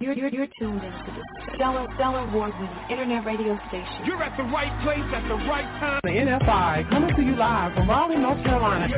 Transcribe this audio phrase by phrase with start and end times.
[0.00, 1.22] You're, you're, you're tuned into the
[1.54, 4.04] Stellar, Stellar Award-winning Internet radio station.
[4.04, 6.00] You're at the right place at the right time.
[6.02, 8.88] The NFI coming to you live from Raleigh, North Carolina.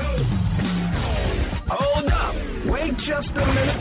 [1.68, 2.34] Hold up.
[2.72, 3.76] Wait just a minute.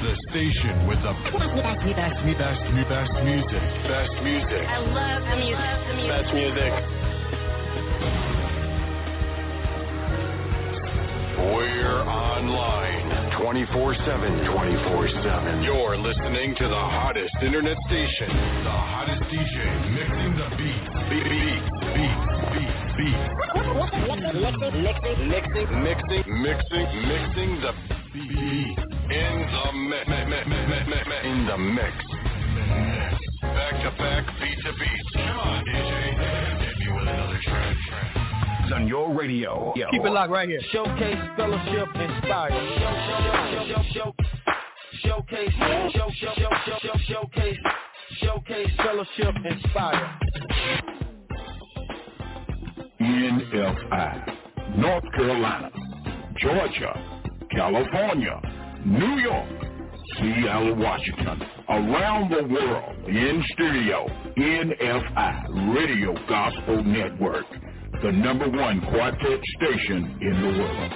[0.00, 3.62] The station with the best, best, best, best music.
[3.84, 4.64] Best music.
[4.64, 6.08] I love the music.
[6.08, 6.72] Best music.
[11.54, 12.02] We're
[13.48, 14.44] online 24-7.
[14.46, 15.64] 24-7.
[15.64, 18.28] You're listening to the hottest internet station.
[18.28, 20.88] The hottest DJ mixing the beats.
[21.08, 21.64] Beat, beat,
[21.96, 22.18] beat,
[22.52, 23.16] beat, beat.
[24.68, 27.72] Mixing, mixing, mixing, mixing, mixing the
[28.12, 28.78] beat.
[29.10, 30.04] In the mix.
[31.24, 31.94] In the mix.
[33.40, 35.04] Back to back, beat to beat.
[35.14, 36.07] Come on, DJ.
[38.68, 39.72] It's on your radio.
[39.76, 39.86] Yo.
[39.90, 40.60] Keep it locked right here.
[40.70, 42.50] Showcase, fellowship, inspire.
[45.02, 47.56] Showcase, show, show, show, show, show, showcase,
[48.20, 50.18] showcase, fellowship, inspire.
[53.00, 55.70] NFI, North Carolina,
[56.38, 56.92] Georgia,
[57.50, 58.38] California,
[58.84, 59.48] New York,
[60.18, 64.06] Seattle, Washington, around the world, in studio,
[64.36, 67.46] NFI Radio Gospel Network,
[68.02, 70.92] the number one quartet station in the world.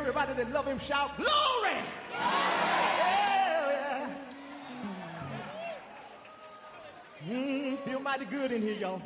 [0.00, 1.76] Everybody that love him shout, glory!
[2.10, 3.20] Yeah,
[3.70, 4.16] yeah.
[7.28, 9.02] Mm, feel mighty good in here, y'all.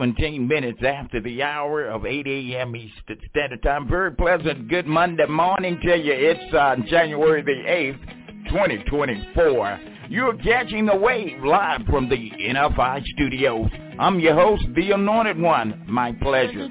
[0.00, 2.74] 17 minutes after the hour of 8 a.m.
[2.74, 3.86] Eastern Standard Time.
[3.86, 6.14] Very pleasant good Monday morning to you.
[6.14, 9.80] It's uh, January the 8th, 2024.
[10.08, 13.68] You're catching the wave live from the NFI studios.
[13.98, 15.84] I'm your host, the Anointed One.
[15.86, 16.70] My pleasure.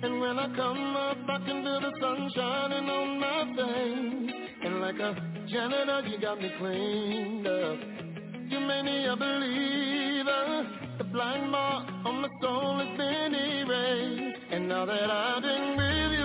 [0.00, 4.34] And when I come up, the sun shining on my face.
[4.64, 5.14] And like a
[5.48, 8.07] janitor, you got me cleaned up.
[8.50, 10.66] You made me a believer.
[10.96, 14.38] The blind mark on my soul has been erased.
[14.50, 16.17] And now that I've been with you,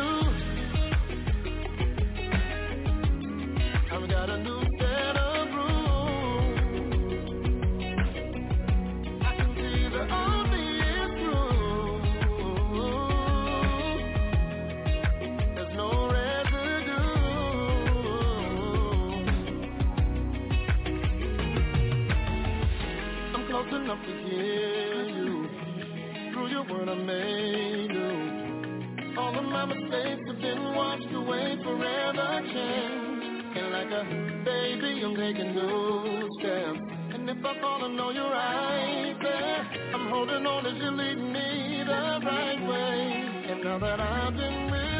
[29.93, 33.57] mistakes have been washed away forever changed.
[33.57, 34.03] And like a
[34.43, 36.79] baby, I'm taking new steps.
[37.13, 39.93] And if I fall, I know you're right eh, there.
[39.93, 43.51] I'm holding on as you lead me the right way.
[43.51, 44.92] And now that I've been with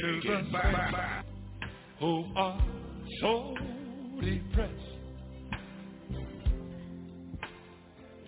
[0.00, 1.24] to back.
[1.98, 2.60] who are
[3.20, 3.54] so
[4.20, 4.72] depressed.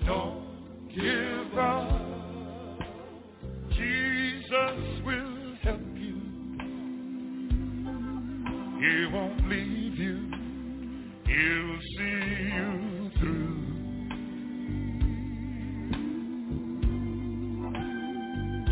[0.04, 2.02] Don't give up.
[3.70, 6.20] Jesus will help you.
[8.80, 10.30] He won't leave you.
[11.26, 13.58] He'll see you through.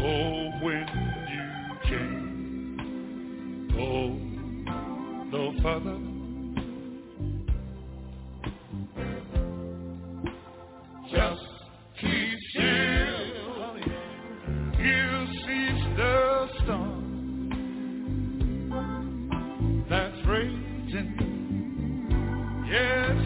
[0.03, 1.20] Oh, when
[3.73, 4.17] go
[5.33, 5.99] no further.
[11.11, 11.47] Just
[12.01, 13.31] keep still.
[14.79, 16.11] You'll cease the
[19.89, 21.11] that's raging.
[22.71, 23.20] Yes,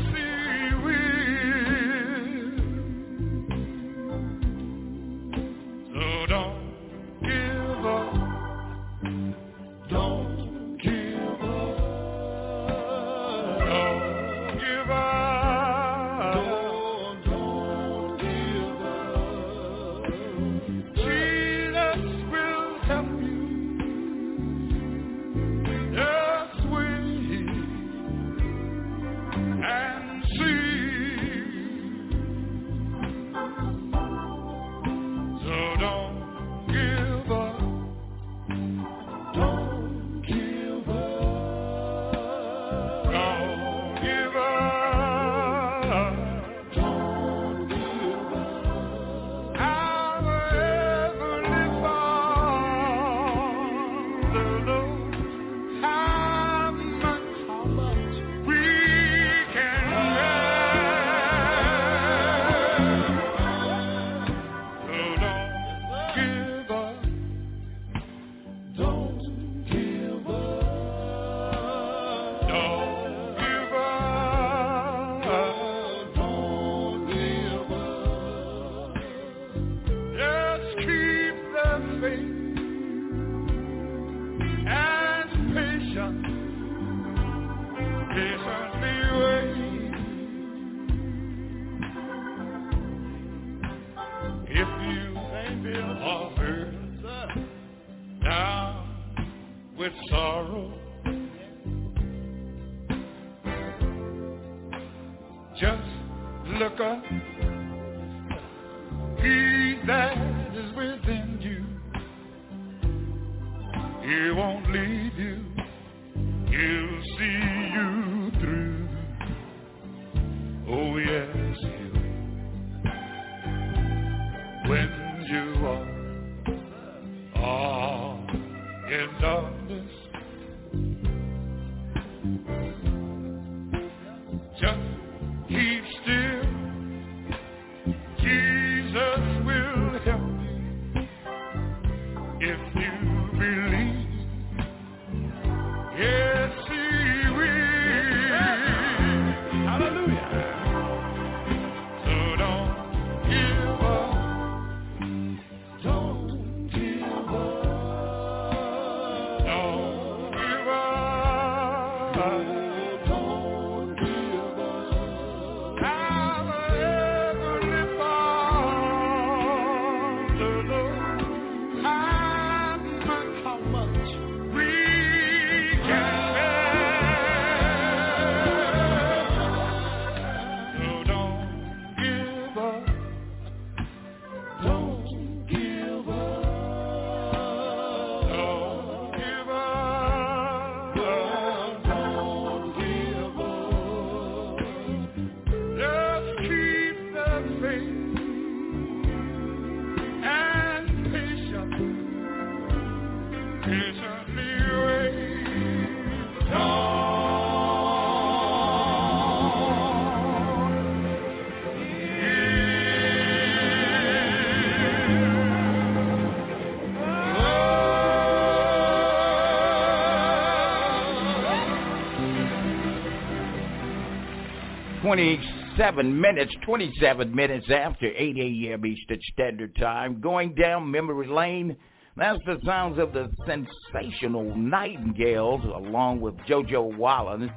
[225.15, 228.85] 27 minutes, 27 minutes after 8 a.m.
[228.85, 231.77] Eastern Standard Time, going down memory lane.
[232.17, 237.49] That's the sounds of the sensational Nightingales, along with JoJo Wallace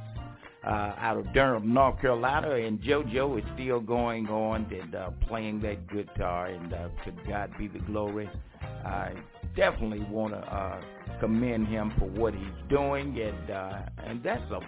[0.64, 5.60] uh, out of Durham, North Carolina, and JoJo is still going on and uh, playing
[5.62, 8.30] that guitar, and uh, to God be the glory.
[8.86, 9.14] I
[9.56, 10.80] definitely want to uh,
[11.20, 14.60] commend him for what he's doing, and uh, and that's a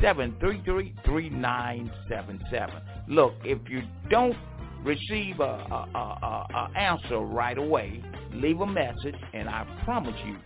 [0.00, 2.82] 984-733-3977.
[3.08, 4.36] Look, if you don't
[4.84, 10.36] receive a, a, a, a answer right away, leave a message, and I promise you,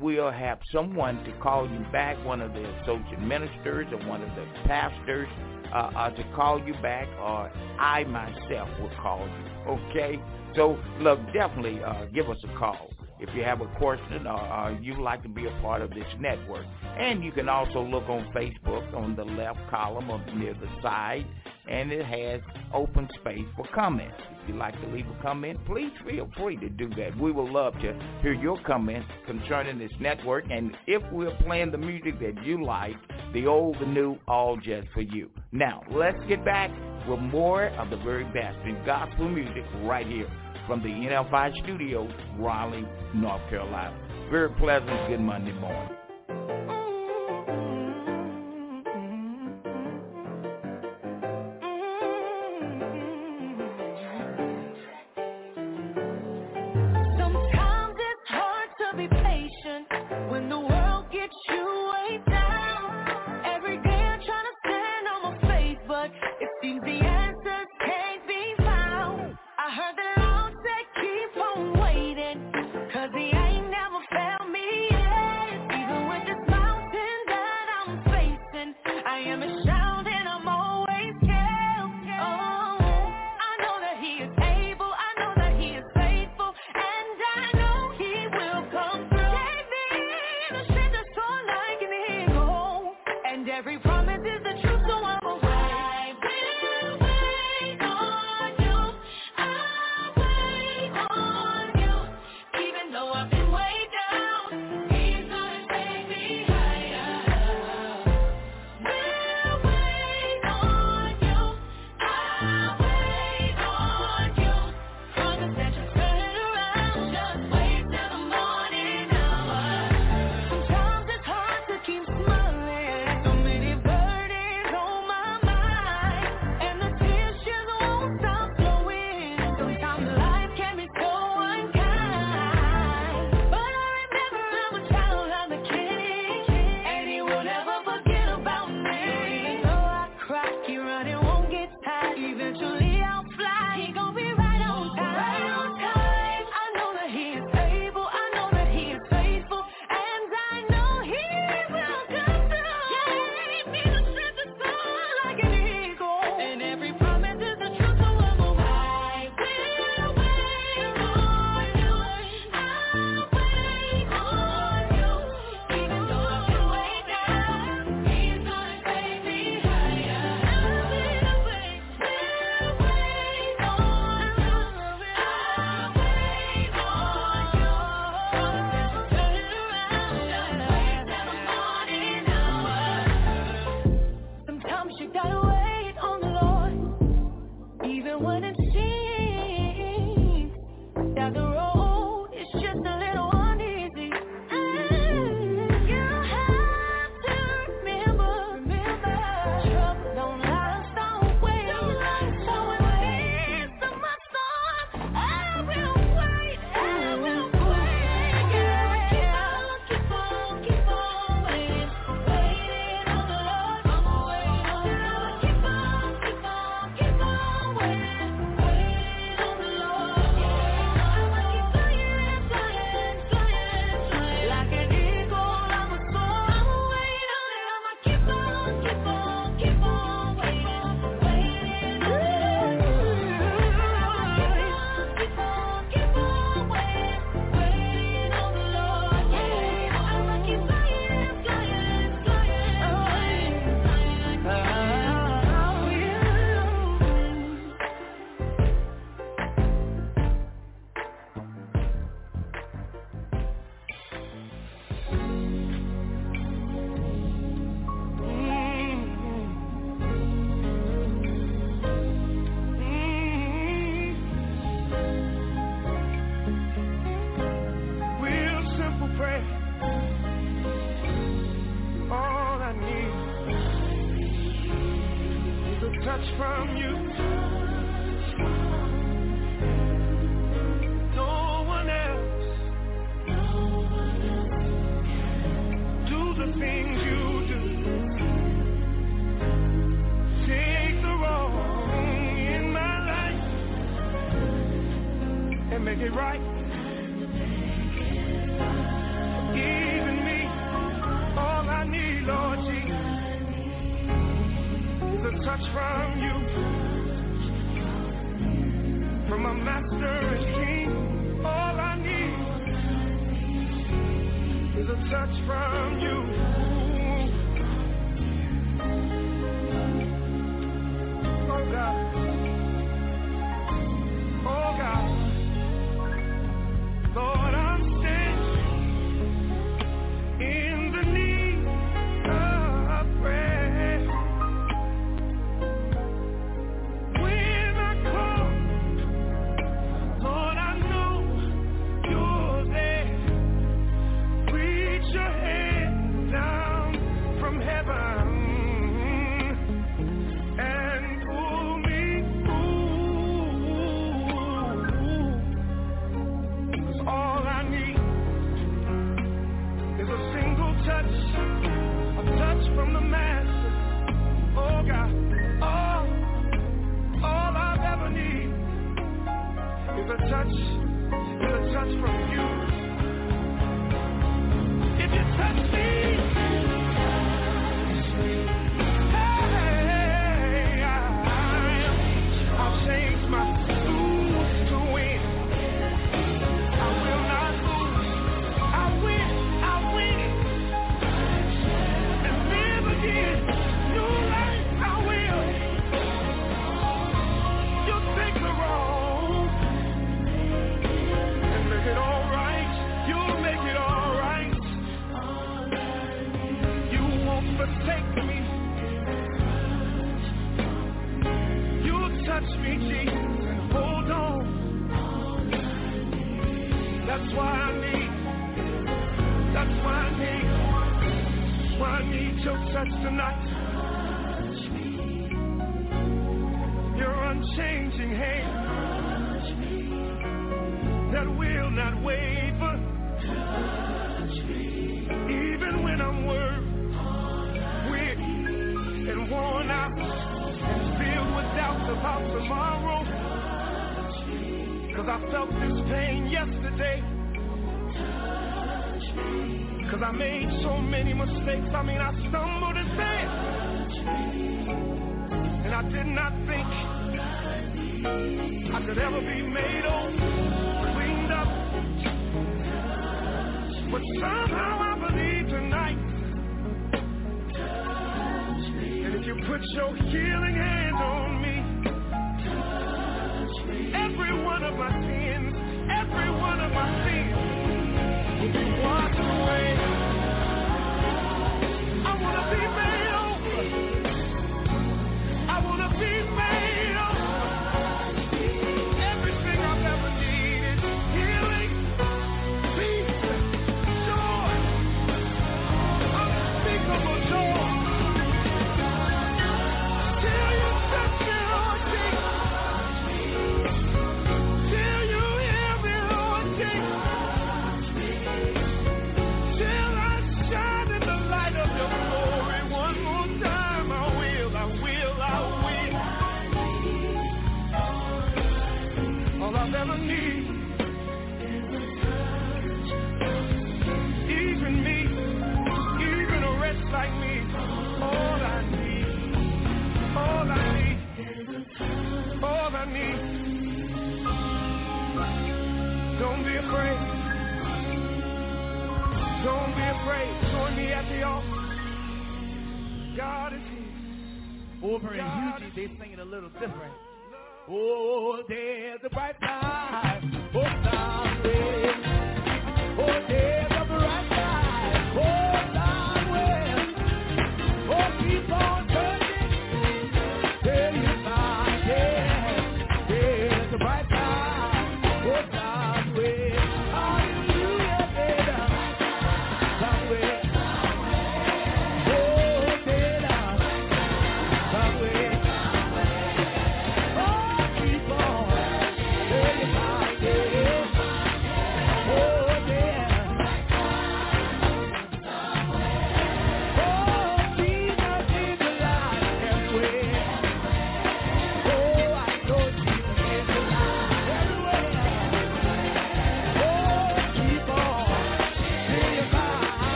[0.00, 4.34] we'll have someone to call you back, one of the associate ministers or one of
[4.36, 5.28] the pastors,
[5.72, 9.72] uh, uh, to call you back, or I myself will call you.
[9.72, 10.18] Okay?
[10.54, 12.88] So, look, definitely uh, give us a call
[13.20, 15.82] if you have a question uh, uh, or, or you'd like to be a part
[15.82, 16.66] of this network.
[16.98, 21.26] And you can also look on Facebook on the left column or near the side
[21.68, 22.40] and it has
[22.72, 24.16] open space for comments.
[24.42, 27.16] If you'd like to leave a comment, please feel free to do that.
[27.18, 31.78] We would love to hear your comments concerning this network, and if we're playing the
[31.78, 32.96] music that you like,
[33.34, 35.30] the old, the new, all just for you.
[35.52, 36.70] Now, let's get back
[37.06, 40.28] with more of the very best in gospel music right here
[40.68, 43.96] from the NFI studios, Raleigh, North Carolina.
[44.30, 45.88] Very pleasant good Monday morning.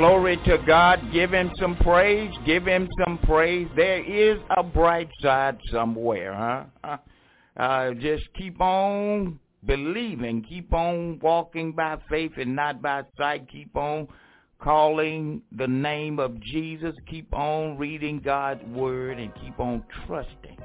[0.00, 0.98] Glory to God.
[1.12, 2.32] Give him some praise.
[2.46, 3.68] Give him some praise.
[3.76, 6.96] There is a bright side somewhere, huh?
[7.54, 10.42] Uh, just keep on believing.
[10.48, 13.46] Keep on walking by faith and not by sight.
[13.52, 14.08] Keep on
[14.58, 16.94] calling the name of Jesus.
[17.10, 20.56] Keep on reading God's word and keep on trusting.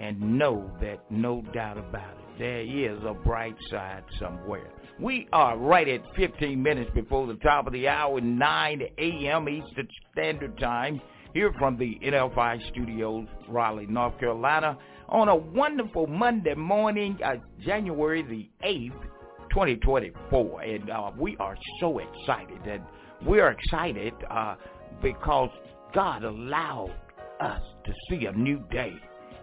[0.00, 4.70] And know that no doubt about it, there is a bright side somewhere.
[5.00, 9.48] We are right at 15 minutes before the top of the hour, 9 a.m.
[9.48, 11.00] Eastern Standard Time,
[11.32, 14.76] here from the NFI Studios, Raleigh, North Carolina,
[15.08, 19.02] on a wonderful Monday morning, uh, January the 8th,
[19.50, 20.62] 2024.
[20.62, 22.60] And uh, we are so excited.
[22.66, 22.82] And
[23.26, 24.56] we are excited uh,
[25.00, 25.50] because
[25.94, 26.94] God allowed
[27.40, 28.94] us to see a new day.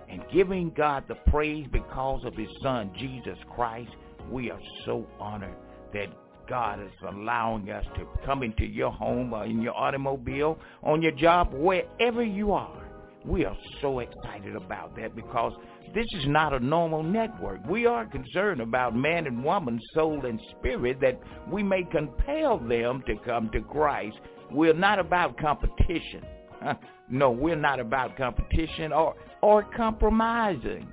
[0.09, 3.91] And giving God the praise because of his son, Jesus Christ,
[4.31, 5.55] we are so honored
[5.93, 6.07] that
[6.47, 11.11] God is allowing us to come into your home or in your automobile, on your
[11.11, 12.83] job, wherever you are.
[13.25, 15.53] We are so excited about that because
[15.93, 17.59] this is not a normal network.
[17.67, 21.19] We are concerned about man and woman, soul and spirit, that
[21.51, 24.17] we may compel them to come to Christ.
[24.51, 26.23] We're not about competition.
[27.09, 30.87] no, we're not about competition or, or compromising.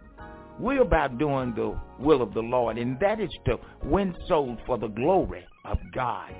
[0.59, 4.79] We're about doing the will of the Lord, and that is to win souls for
[4.79, 6.33] the glory of God.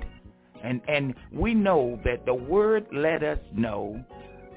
[0.63, 4.03] And and we know that the word let us know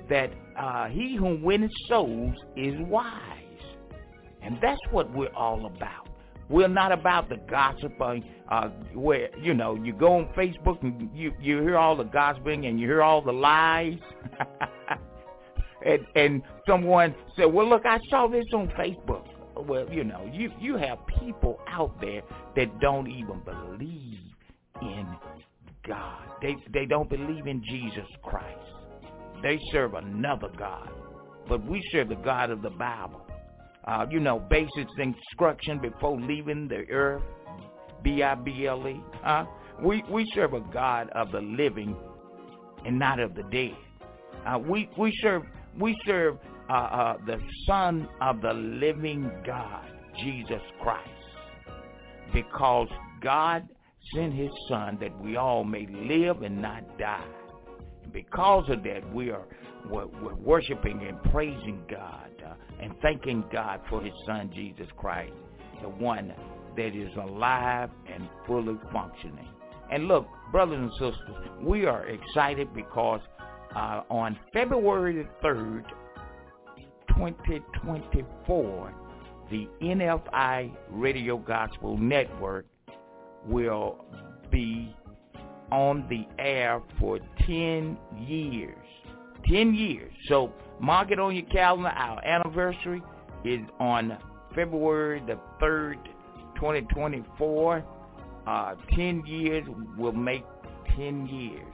[0.08, 3.36] that uh, he who wins souls is wise.
[4.42, 6.08] And that's what we're all about.
[6.48, 11.32] We're not about the gossiping uh, where, you know, you go on Facebook and you,
[11.40, 13.98] you hear all the gossiping and you hear all the lies.
[15.86, 19.26] and, and someone said, well, look, I saw this on Facebook
[19.60, 22.22] well, you know, you you have people out there
[22.56, 24.20] that don't even believe
[24.82, 25.06] in
[25.86, 26.22] God.
[26.42, 28.58] They they don't believe in Jesus Christ.
[29.42, 30.90] They serve another God.
[31.48, 33.26] But we serve the God of the Bible.
[33.84, 37.22] Uh, you know, basic instruction before leaving the earth.
[38.02, 39.00] B-I-B-L-E.
[39.22, 39.46] Huh?
[39.82, 41.96] We we serve a God of the living
[42.84, 43.76] and not of the dead.
[44.46, 45.42] Uh, we we serve
[45.78, 46.38] we serve
[46.70, 49.84] uh, uh, the Son of the living God,
[50.22, 51.10] Jesus Christ.
[52.32, 52.86] Because
[53.20, 53.68] God
[54.14, 57.24] sent his Son that we all may live and not die.
[58.04, 59.46] And because of that, we are
[59.88, 65.32] we're, we're worshiping and praising God uh, and thanking God for his Son, Jesus Christ,
[65.82, 66.32] the one
[66.76, 69.48] that is alive and fully functioning.
[69.90, 73.20] And look, brothers and sisters, we are excited because
[73.74, 75.84] uh, on February the 3rd,
[77.20, 78.94] 2024,
[79.50, 82.64] the NFI Radio Gospel Network
[83.46, 84.02] will
[84.50, 84.96] be
[85.70, 88.74] on the air for 10 years.
[89.46, 90.12] 10 years.
[90.28, 90.50] So
[90.80, 91.90] mark it on your calendar.
[91.90, 93.02] Our anniversary
[93.44, 94.16] is on
[94.54, 96.02] February the 3rd,
[96.54, 97.84] 2024.
[98.46, 99.66] Uh, 10 years
[99.98, 100.44] will make
[100.96, 101.66] 10 years.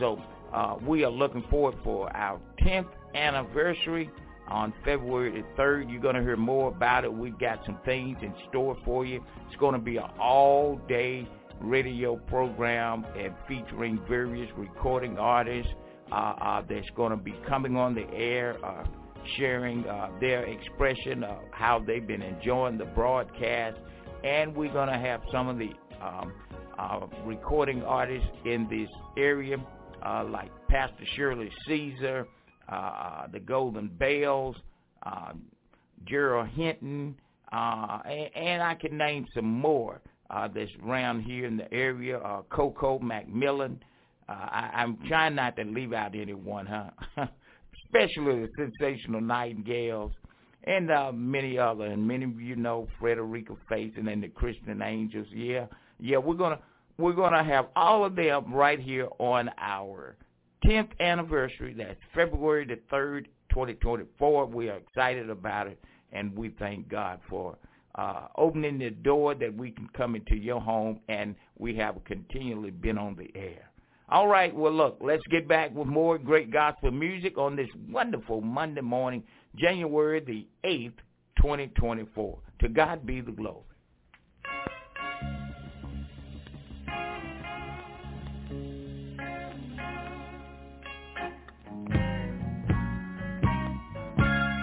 [0.00, 0.20] So
[0.52, 4.10] uh, we are looking forward for our 10th anniversary
[4.50, 5.90] on February the 3rd.
[5.90, 7.12] You're going to hear more about it.
[7.12, 9.24] We've got some things in store for you.
[9.46, 11.28] It's going to be an all-day
[11.60, 15.72] radio program and featuring various recording artists
[16.10, 18.84] uh, uh, that's going to be coming on the air, uh,
[19.36, 23.78] sharing uh, their expression of how they've been enjoying the broadcast.
[24.24, 25.70] And we're going to have some of the
[26.02, 26.32] um,
[26.78, 29.56] uh, recording artists in this area,
[30.04, 32.26] uh, like Pastor Shirley Caesar,
[32.70, 34.56] uh, the Golden Bells,
[35.04, 35.32] uh,
[36.06, 37.16] Gerald Hinton,
[37.52, 40.00] uh, and, and I can name some more
[40.30, 42.18] uh, that's around here in the area.
[42.18, 43.82] Uh, Coco Macmillan.
[44.28, 46.90] Uh, I, I'm trying not to leave out anyone, huh?
[47.84, 50.12] Especially the sensational Nightingales
[50.64, 55.26] and uh, many other, and many of you know Frederica Faison and the Christian Angels.
[55.32, 55.66] Yeah,
[55.98, 56.60] yeah, we're gonna
[56.98, 60.16] we're gonna have all of them right here on our
[60.64, 61.74] 10th anniversary.
[61.76, 64.46] That's February the 3rd, 2024.
[64.46, 65.78] We are excited about it,
[66.12, 67.56] and we thank God for
[67.94, 72.70] uh, opening the door that we can come into your home, and we have continually
[72.70, 73.70] been on the air.
[74.08, 78.40] All right, well, look, let's get back with more great gospel music on this wonderful
[78.40, 79.22] Monday morning,
[79.54, 80.94] January the 8th,
[81.36, 82.38] 2024.
[82.60, 83.62] To God be the glory.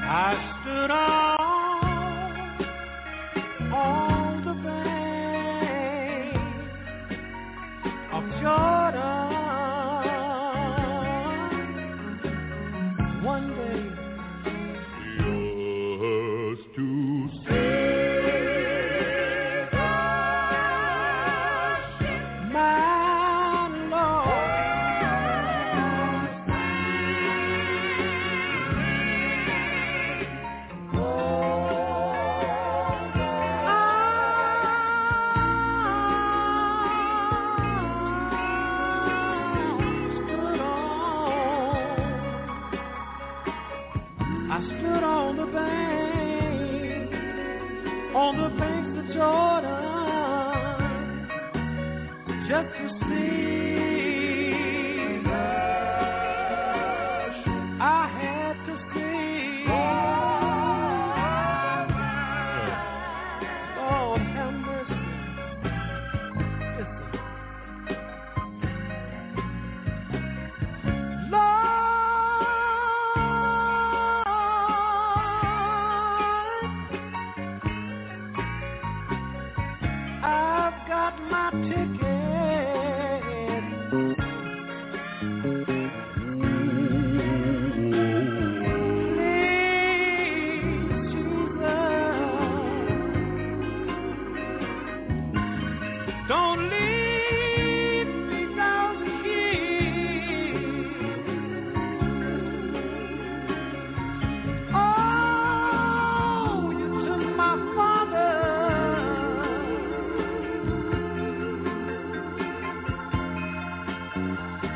[0.10, 1.27] I stood on,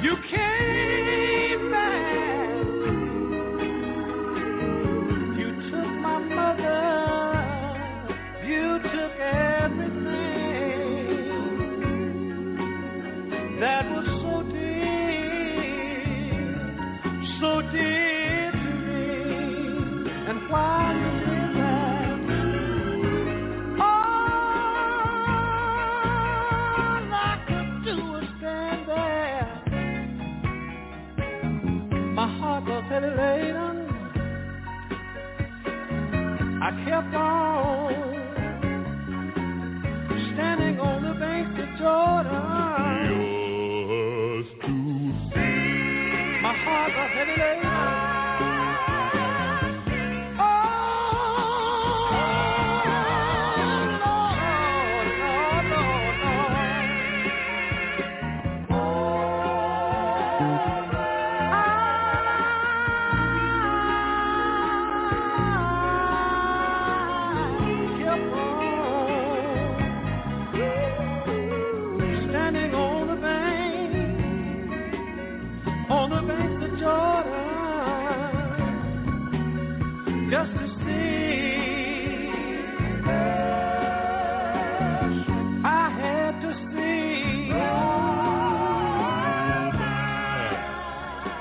[0.01, 0.70] You can't.
[33.03, 33.77] on.
[36.61, 37.80] I kept on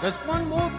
[0.00, 0.69] There's one more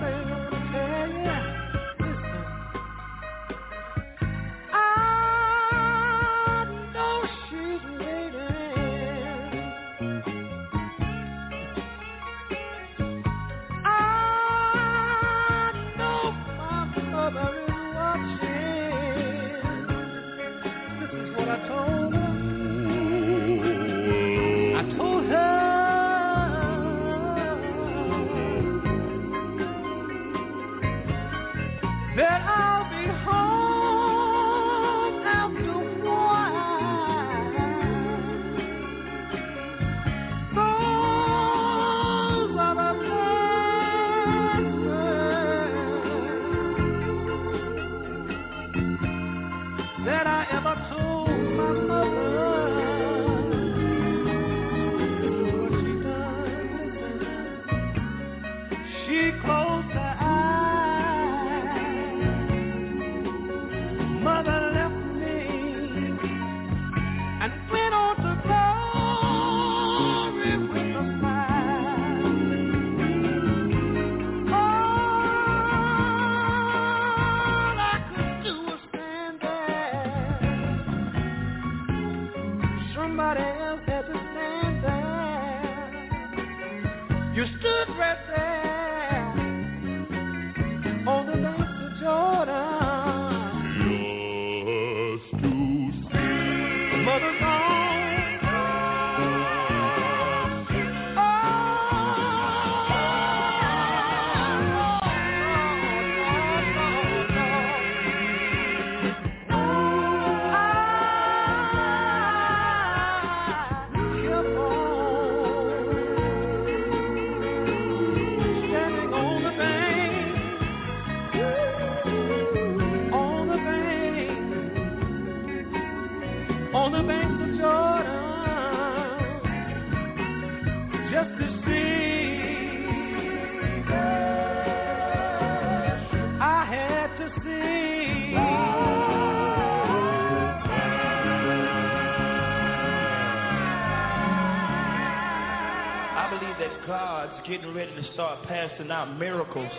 [148.62, 149.72] passing out miracles.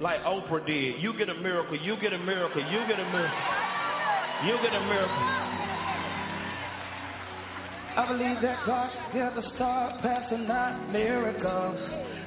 [0.00, 1.02] Like Oprah did.
[1.02, 3.38] You get a miracle, you get a miracle, you get a miracle.
[4.46, 5.52] You get a miracle.
[7.94, 11.78] I believe that God's going to start passing out miracles.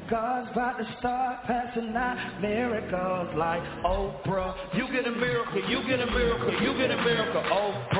[0.09, 4.55] God's about to start passing out miracles like Oprah.
[4.75, 7.94] You get a miracle, you get a miracle, you get a miracle, Oprah.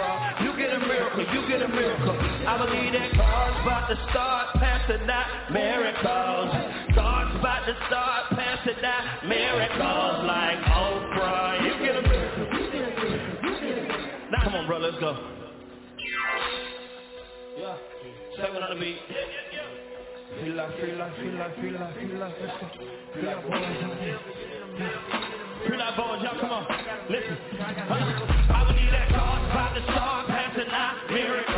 [1.15, 2.11] You get a miracle.
[2.11, 6.51] I believe that God's about to start passing out miracles.
[6.93, 11.63] God's about to start passing out miracles like Oprah.
[11.63, 12.45] You get a miracle.
[14.29, 15.15] Now come on, bro, let's go.
[17.59, 17.77] Yeah,
[18.35, 18.97] seven on the beat.
[20.43, 22.35] Feel like, feel like, feel like, feel like, feel like.
[25.65, 26.67] Feel like boys, y'all, come on.
[27.09, 27.37] Listen.
[27.61, 30.34] I believe that God's about to start
[31.07, 31.54] passing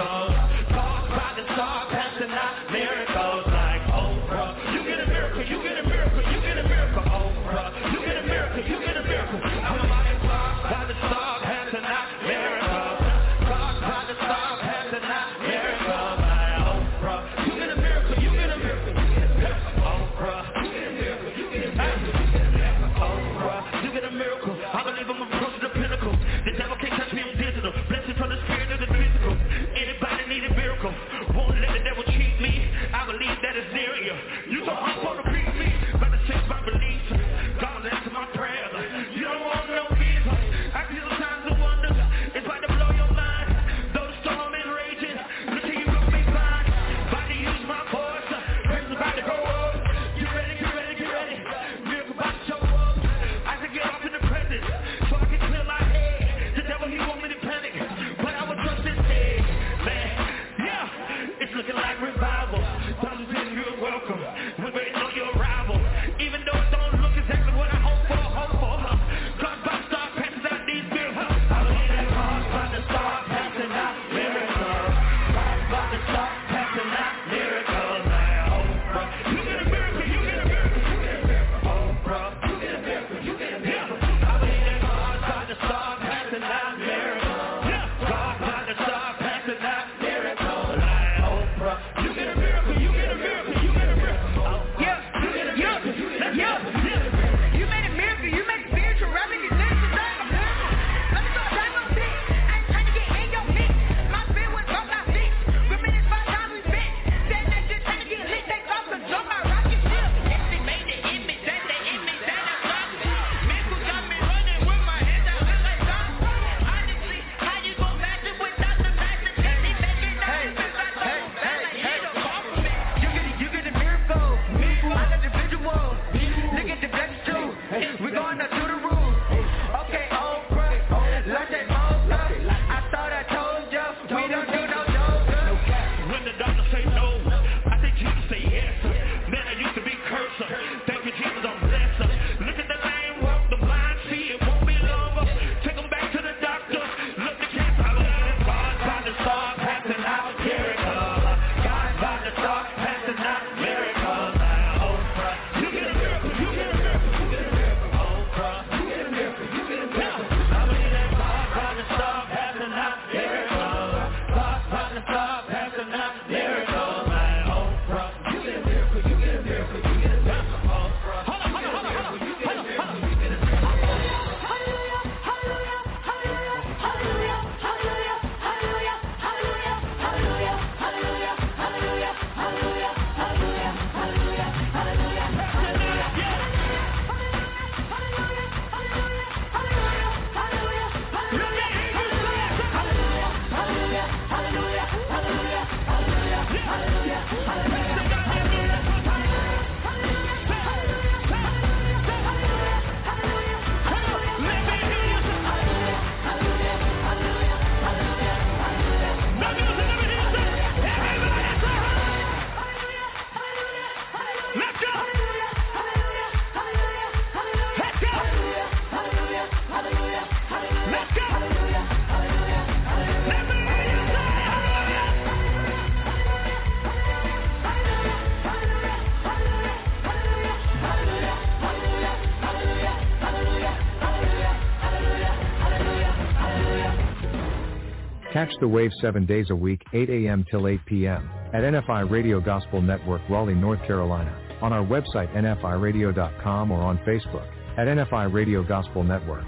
[238.47, 240.45] Catch the wave seven days a week, 8 a.m.
[240.49, 241.29] till 8 p.m.
[241.53, 247.45] at NFI Radio Gospel Network, Raleigh, North Carolina, on our website nfiradio.com or on Facebook
[247.77, 249.43] at NFI Radio Gospel Network.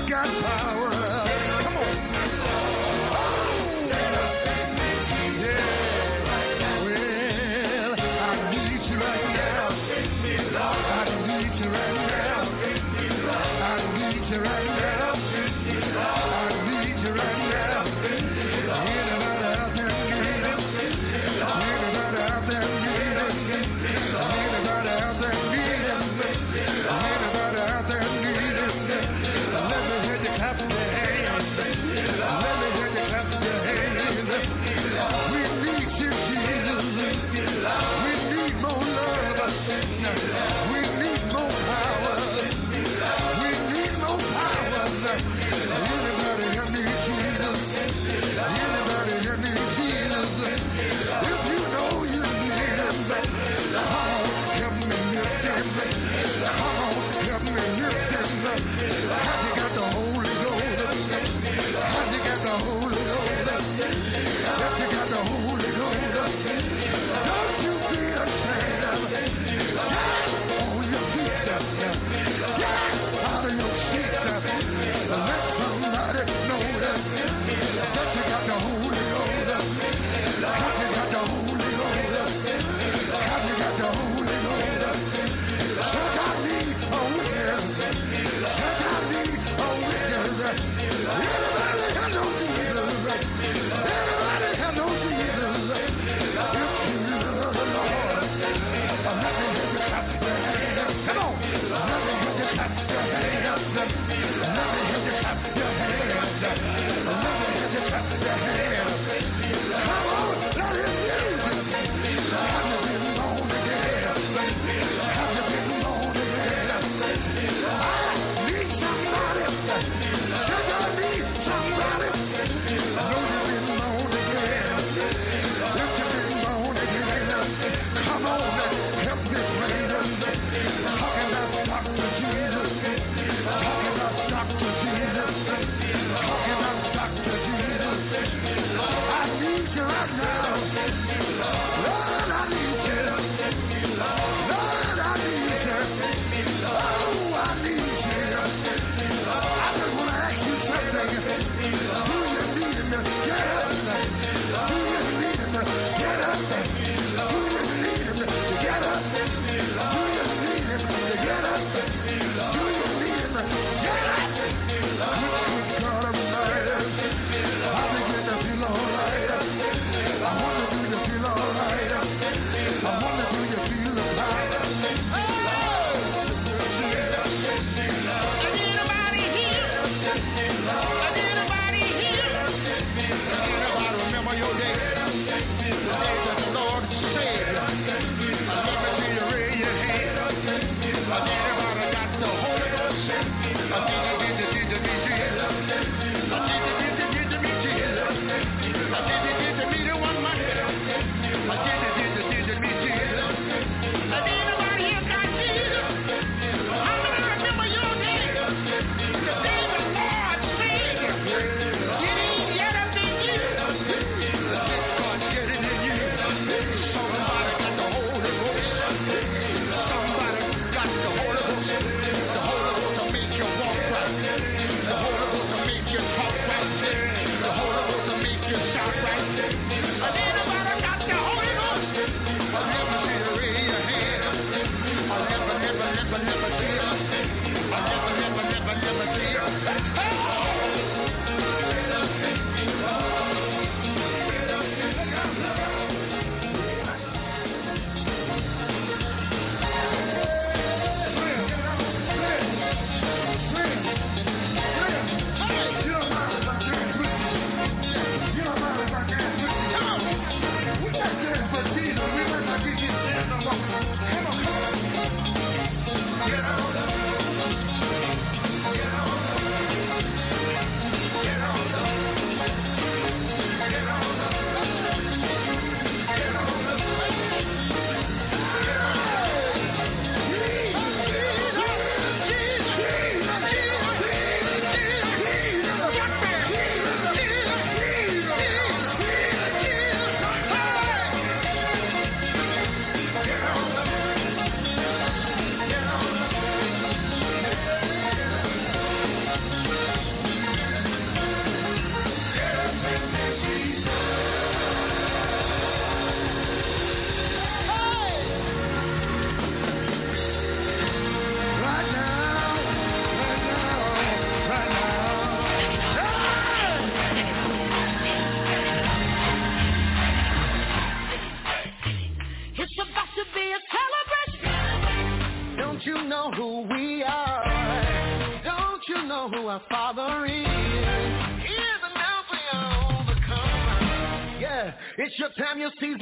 [0.09, 0.98] Got power?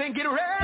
[0.01, 0.56] and get ready.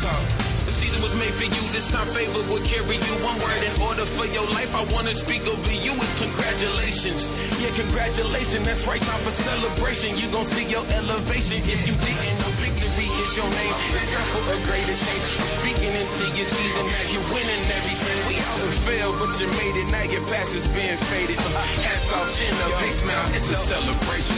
[0.00, 0.24] come.
[0.68, 3.14] The season was made for you, this time favor will carry you.
[3.24, 7.24] One word in order for your life, I wanna speak over you with congratulations.
[7.56, 10.20] Yeah, congratulations, that's right, time for celebration.
[10.20, 13.74] You gon' see your elevation if you didn't know victory is your name.
[13.96, 15.24] It's not for a greater change.
[15.40, 18.18] I'm speaking into your season now, you're winning everything.
[18.28, 21.40] We all failed, but you made it, now your past is being faded.
[21.40, 24.36] Hats off, chin up, big mouth, it's a celebration.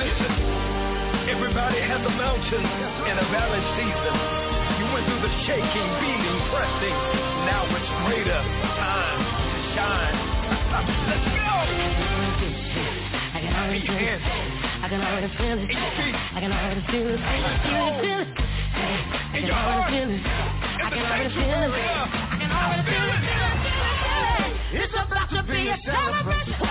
[1.27, 4.39] Everybody has a mountain and a valley season.
[5.01, 6.93] Going through the shaking, beating, pressing.
[7.48, 10.12] Now it's greater time to shine.
[11.09, 11.56] Let's go!
[13.32, 14.20] I can already feel it.
[14.20, 15.72] I can already feel it.
[15.72, 17.16] I can already feel it.
[17.16, 18.28] Feel it.
[19.32, 20.20] I can already feel it.
[20.20, 21.72] I can already feel it.
[21.72, 23.24] I can already feel it.
[24.85, 26.69] It's about to be a celebration.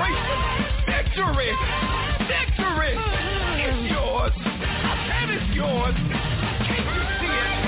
[0.00, 1.52] Victory!
[2.26, 2.96] Victory!
[2.96, 4.32] It's yours!
[5.52, 5.94] Yours!
[5.94, 7.60] Can't you see it?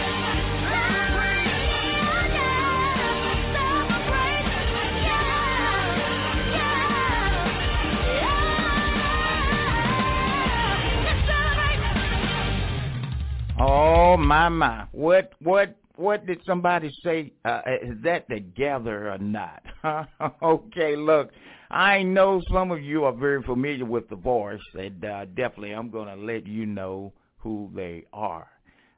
[13.61, 14.87] Oh my my!
[14.93, 17.33] What what what did somebody say?
[17.45, 19.63] Uh, is that together or not?
[20.43, 21.31] okay, look,
[21.73, 25.89] I know some of you are very familiar with the voice, and uh, definitely I'm
[25.89, 28.47] going to let you know who they are.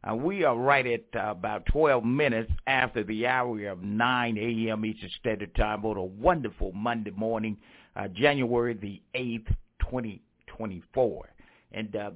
[0.02, 4.84] Uh, we are right at uh, about 12 minutes after the hour of 9 a.m.
[4.84, 7.56] Eastern Standard Time on a wonderful Monday morning,
[7.94, 11.28] uh, January the 8th, 2024.
[11.70, 12.10] And uh,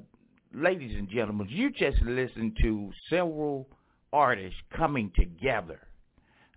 [0.53, 3.69] ladies and gentlemen, you just listened to several
[4.13, 5.81] artists coming together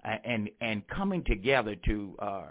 [0.04, 2.44] uh, and and coming together to uh,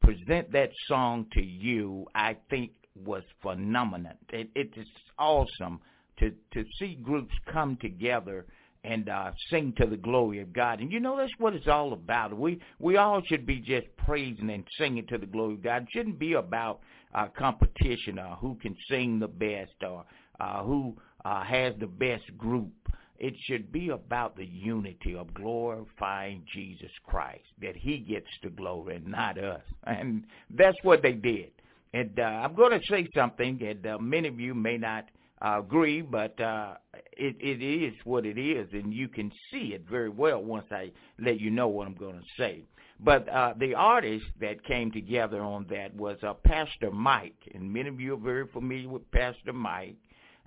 [0.00, 2.06] present that song to you.
[2.14, 2.72] I think
[3.04, 4.12] was phenomenal.
[4.30, 4.86] It, it is
[5.18, 5.80] awesome
[6.18, 8.46] to to see groups come together
[8.82, 10.80] and uh, sing to the glory of God.
[10.80, 12.36] And you know that's what it's all about.
[12.36, 15.82] We we all should be just praising and singing to the glory of God.
[15.82, 16.80] It shouldn't be about
[17.14, 20.04] uh, competition or who can sing the best or
[20.38, 22.72] uh, who uh, has the best group.
[23.20, 28.96] It should be about the unity of glorifying Jesus Christ, that he gets the glory
[28.96, 29.60] and not us.
[29.84, 31.50] And that's what they did.
[31.92, 35.04] And uh, I'm going to say something, and uh, many of you may not
[35.42, 36.74] uh, agree, but uh,
[37.12, 40.90] it, it is what it is, and you can see it very well once I
[41.18, 42.62] let you know what I'm going to say.
[43.00, 47.88] But uh, the artist that came together on that was uh, Pastor Mike, and many
[47.88, 49.96] of you are very familiar with Pastor Mike,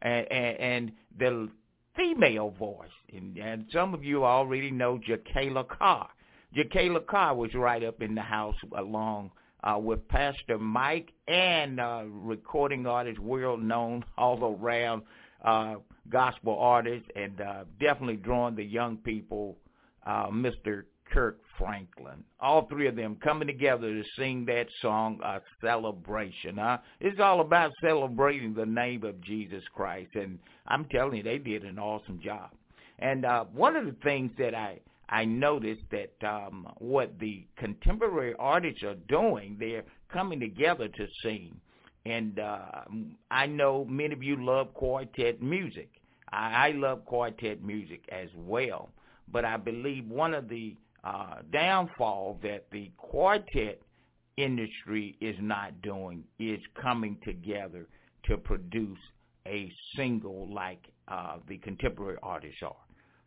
[0.02, 1.50] and, and, and the
[1.96, 6.10] female voice, and, and some of you already know Jekalyn Carr.
[6.56, 9.32] Jekalyn Carr was right up in the house along
[9.64, 15.04] uh, with Pastor Mike and uh, recording artist, world known all around
[15.44, 15.76] uh,
[16.10, 19.58] gospel artist, and uh, definitely drawing the young people,
[20.06, 20.84] uh, Mr.
[21.14, 22.24] Kirk Franklin.
[22.40, 26.58] All three of them coming together to sing that song, a celebration.
[26.58, 26.80] Huh?
[27.00, 31.64] It's all about celebrating the name of Jesus Christ, and I'm telling you, they did
[31.64, 32.50] an awesome job.
[33.00, 34.80] And uh, one of the things that I
[35.10, 41.56] I noticed that um, what the contemporary artists are doing, they're coming together to sing.
[42.06, 42.82] And uh,
[43.30, 45.90] I know many of you love quartet music.
[46.32, 48.90] I, I love quartet music as well.
[49.32, 53.82] But I believe one of the uh, downfall that the quartet
[54.38, 57.88] industry is not doing is coming together
[58.26, 58.98] to produce
[59.46, 62.76] a single like uh, the contemporary artists are.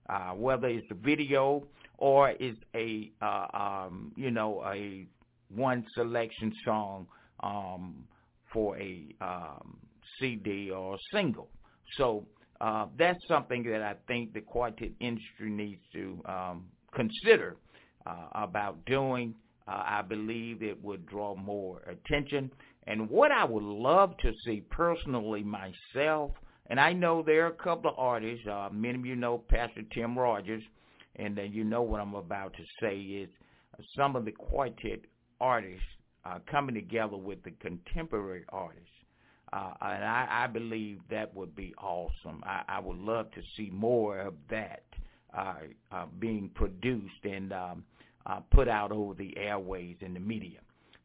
[0.09, 1.65] Uh, whether it's a video
[1.99, 5.07] or it's a uh, um, you know a
[5.55, 7.07] one selection song
[7.41, 8.05] um,
[8.53, 9.77] for a um,
[10.19, 11.49] CD or a single.
[11.97, 12.25] So
[12.61, 17.57] uh, that's something that I think the quartet industry needs to um, consider
[18.07, 19.35] uh, about doing.
[19.69, 22.51] Uh, I believe it would draw more attention.
[22.87, 26.31] And what I would love to see personally myself,
[26.69, 29.83] and I know there are a couple of artists, uh, many of you know Pastor
[29.93, 30.63] Tim Rogers,
[31.17, 33.29] and then you know what I'm about to say is
[33.97, 35.01] some of the quartet
[35.41, 35.85] artists
[36.25, 38.89] uh, coming together with the contemporary artists.
[39.53, 42.43] Uh, and I, I believe that would be awesome.
[42.45, 44.83] I, I would love to see more of that
[45.37, 45.55] uh,
[45.93, 47.85] uh, being produced and um,
[48.27, 50.59] uh, put out over the airways in the media.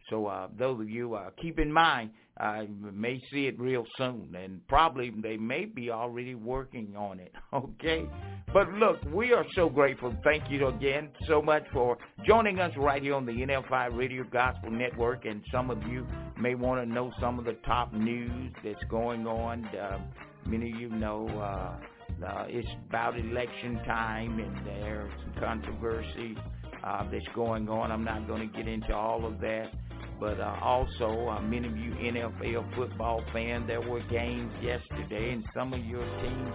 [0.10, 4.35] So uh, those of you uh, keep in mind, uh, may see it real soon,
[4.35, 7.34] and probably they may be already working on it.
[7.53, 8.07] Okay,
[8.53, 10.15] but look, we are so grateful.
[10.23, 14.72] Thank you again so much for joining us right here on the NFI Radio Gospel
[14.72, 15.26] Network.
[15.26, 16.07] And some of you
[16.39, 19.65] may want to know some of the top news that's going on.
[19.65, 19.99] Uh,
[20.45, 21.27] many of you know.
[21.27, 26.38] Uh, uh, it's about election time, and there's some controversy
[26.84, 27.91] uh, that's going on.
[27.91, 29.72] I'm not going to get into all of that.
[30.20, 35.44] But uh, also, uh, many of you NFL football fans, there were games yesterday, and
[35.52, 36.53] some of your teams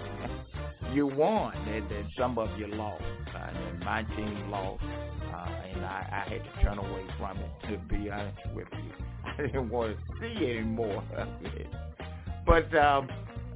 [0.92, 3.02] you won, and, and some of you lost.
[3.34, 7.50] Uh, and my team lost, uh, and I, I had to turn away from it.
[7.70, 8.92] To be honest with you,
[9.24, 11.66] I didn't want to see anymore of it.
[12.46, 13.08] But um,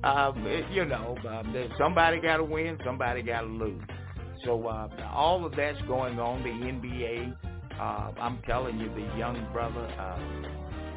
[0.02, 3.82] um, it, you know, um, somebody got to win, somebody got to lose.
[4.44, 6.42] So uh, all of that's going on.
[6.42, 7.36] The NBA,
[7.78, 10.18] uh, I'm telling you, the young brother, uh,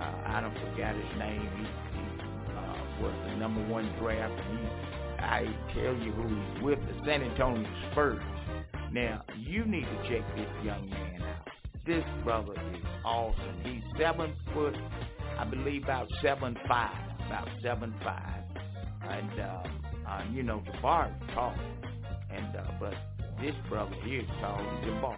[0.02, 1.41] uh, I don't forget his name.
[1.57, 2.06] He, he
[2.57, 4.34] uh, was the number one draft.
[4.49, 4.57] He,
[5.20, 5.44] I
[5.74, 8.22] tell you who he's with, the San Antonio Spurs.
[8.91, 11.48] Now, you need to check this young man out.
[11.86, 13.60] This brother is awesome.
[13.64, 14.76] He's seven foot,
[15.38, 16.95] I believe about seven five,
[17.26, 18.44] about seven five,
[19.10, 21.56] and um, Uh, you know, Jabbar is tall,
[22.30, 22.94] and uh, but
[23.44, 25.18] this brother here than Jabbar.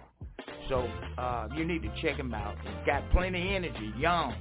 [0.68, 2.56] So uh, you need to check him out.
[2.62, 4.34] He's got plenty of energy, young.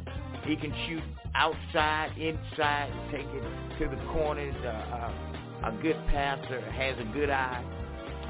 [0.46, 1.04] He can shoot
[1.36, 4.56] outside, inside, take it to the corners.
[4.64, 7.64] Uh, uh, a good passer, has a good eye,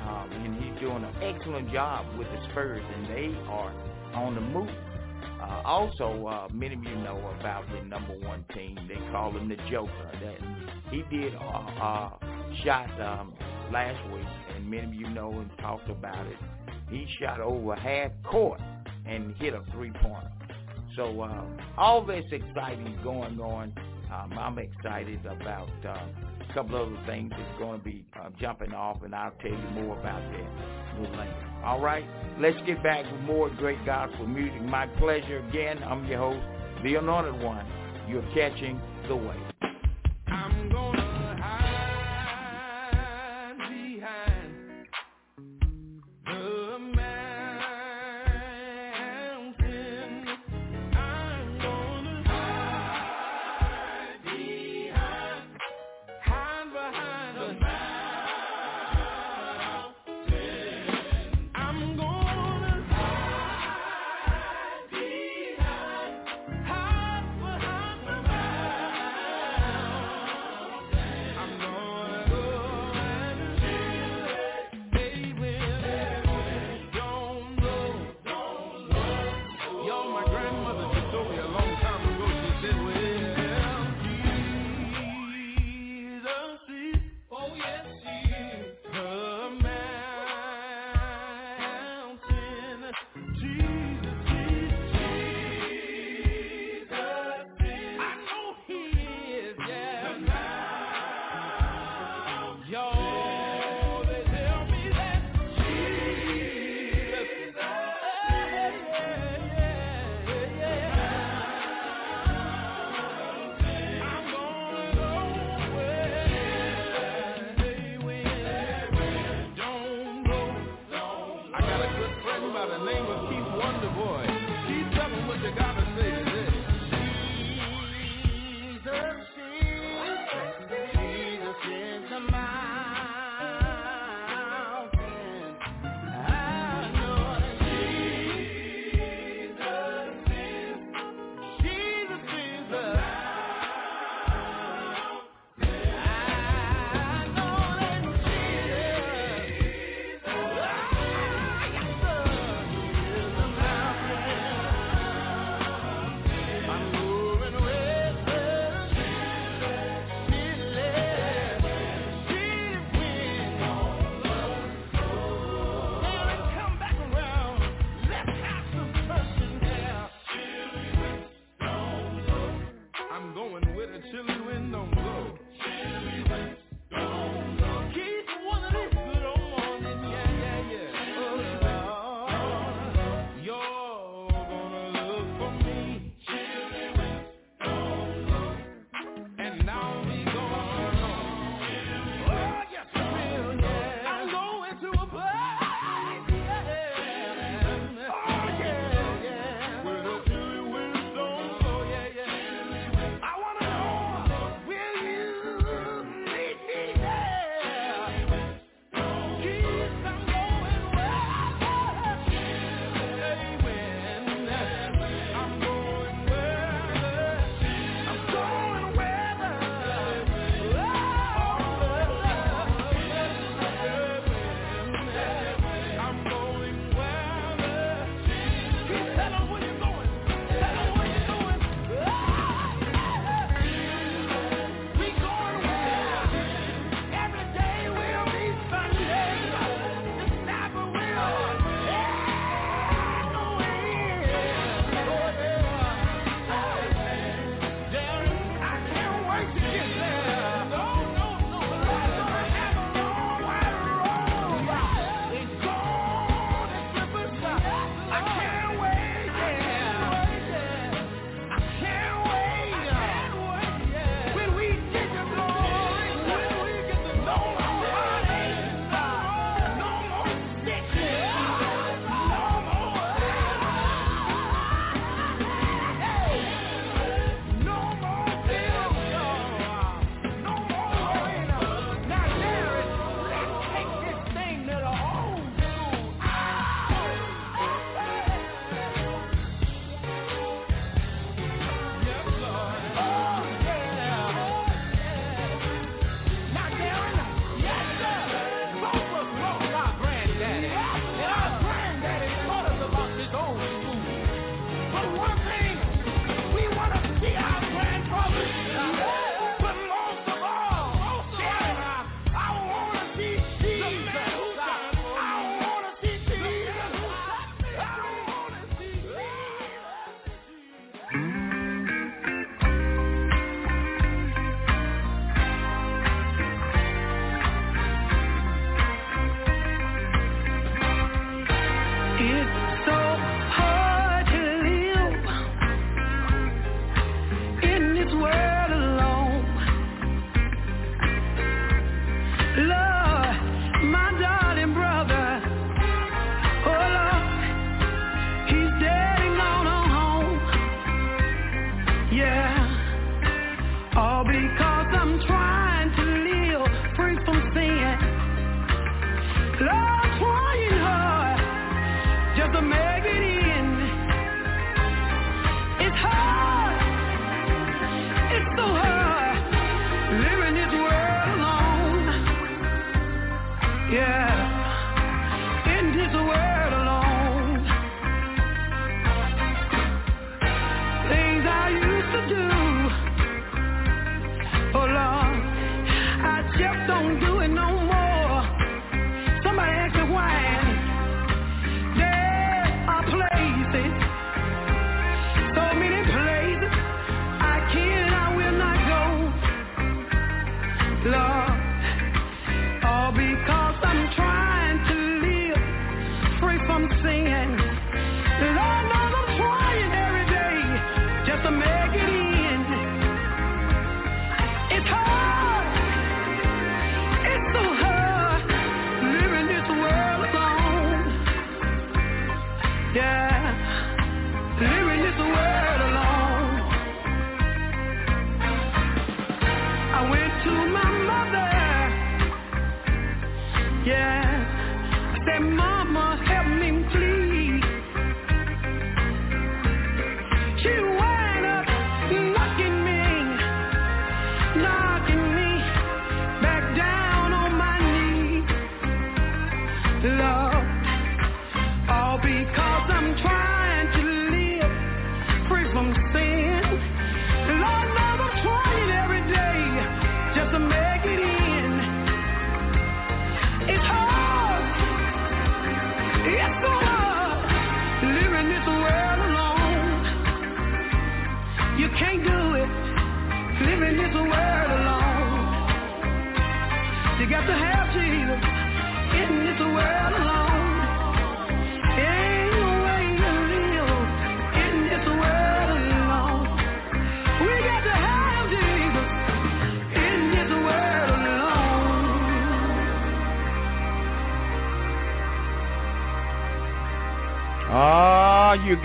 [0.08, 3.74] um, and he's doing an excellent job with the Spurs, and they are
[4.14, 4.70] on the move.
[5.42, 8.78] Uh, also, uh, many of you know about the number one team.
[8.88, 10.12] They call him the Joker.
[10.22, 10.38] That
[10.92, 12.10] he did uh, uh,
[12.64, 13.34] shot um,
[13.72, 14.26] last week,
[14.56, 16.38] and many of you know and talked about it.
[16.90, 18.62] He shot over half court
[19.06, 20.32] and hit a three-pointer.
[20.96, 21.44] So uh,
[21.78, 23.74] all this exciting going on.
[24.14, 28.74] Um, I'm excited about uh, a couple other things that's going to be uh, jumping
[28.74, 31.52] off, and I'll tell you more about that later.
[31.66, 32.06] All right,
[32.40, 34.62] let's get back with more great gospel music.
[34.62, 35.84] My pleasure again.
[35.84, 36.40] I'm your host,
[36.84, 37.66] the Anointed One.
[38.08, 38.80] You're catching
[39.10, 39.56] the wave.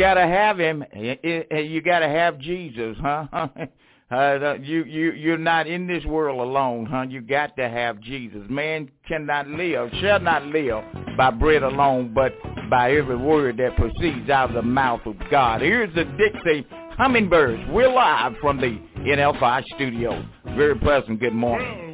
[0.01, 0.85] gotta have him.
[0.94, 3.48] You gotta have Jesus, huh?
[4.10, 7.02] Uh, you you you're not in this world alone, huh?
[7.09, 8.40] You got to have Jesus.
[8.48, 10.82] Man cannot live, shall not live
[11.16, 12.32] by bread alone, but
[12.68, 15.60] by every word that proceeds out of the mouth of God.
[15.60, 16.66] Here's the Dixie
[16.98, 17.70] Hummingbirds.
[17.70, 20.27] We're live from the NLFI studio.
[20.56, 21.20] Very pleasant.
[21.20, 21.90] Good morning.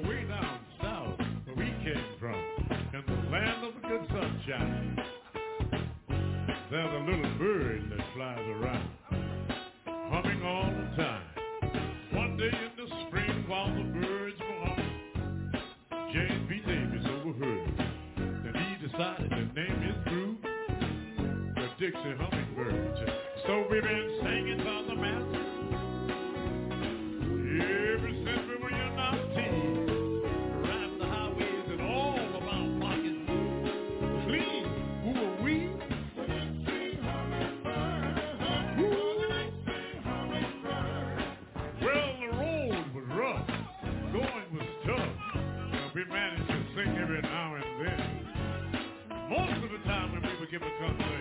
[6.68, 7.38] There's a little
[18.98, 20.36] outside, the name is Groove,
[21.54, 22.98] the Dixie Hummingbird.
[23.46, 24.15] So we've been
[50.78, 51.15] come.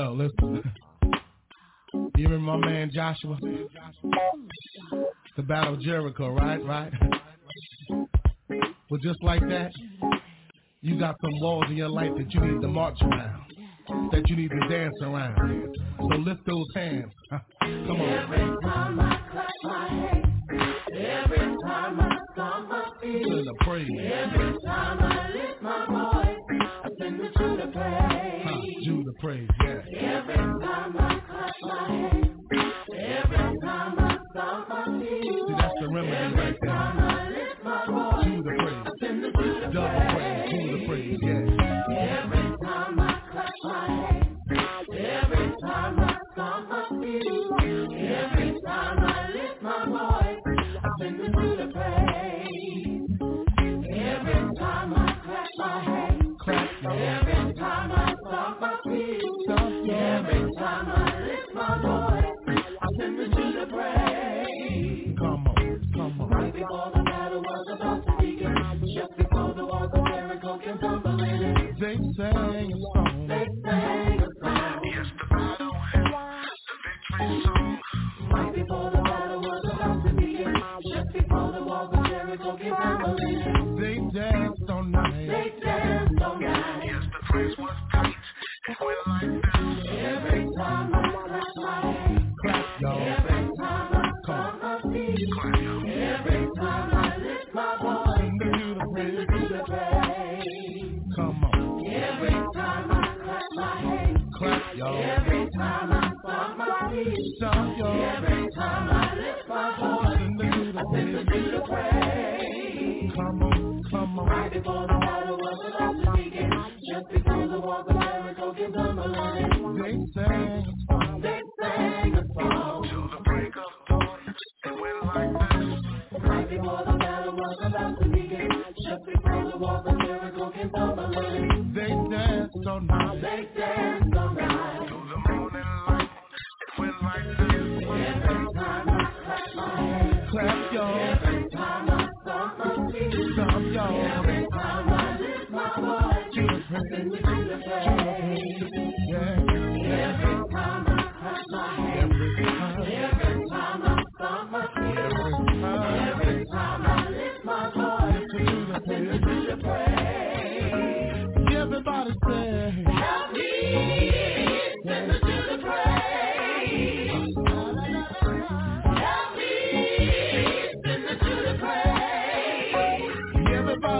[0.00, 0.62] Yo, listen.
[1.92, 3.36] You remember my man Joshua?
[3.42, 6.64] It's the Battle of Jericho, right?
[6.64, 6.90] Right?
[7.90, 9.70] Well, just like that,
[10.80, 13.42] you got some walls in your life that you need to march around,
[14.10, 15.76] that you need to dance around.
[15.98, 17.12] So lift those hands.
[17.60, 18.49] Come on.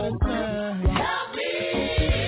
[0.01, 0.23] out.
[0.23, 2.20] Help me.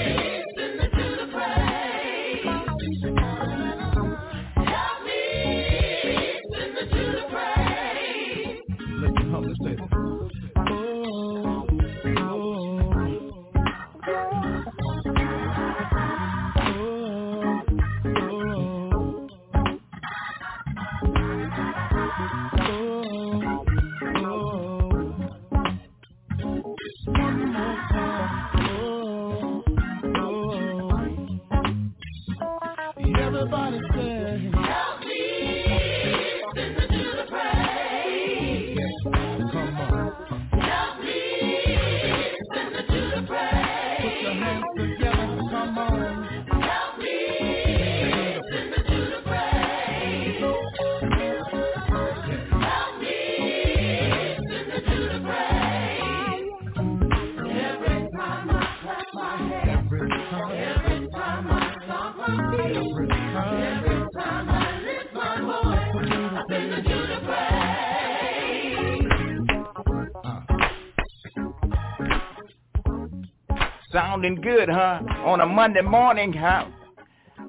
[74.22, 75.00] sounding good, huh?
[75.24, 76.66] On a Monday morning, huh?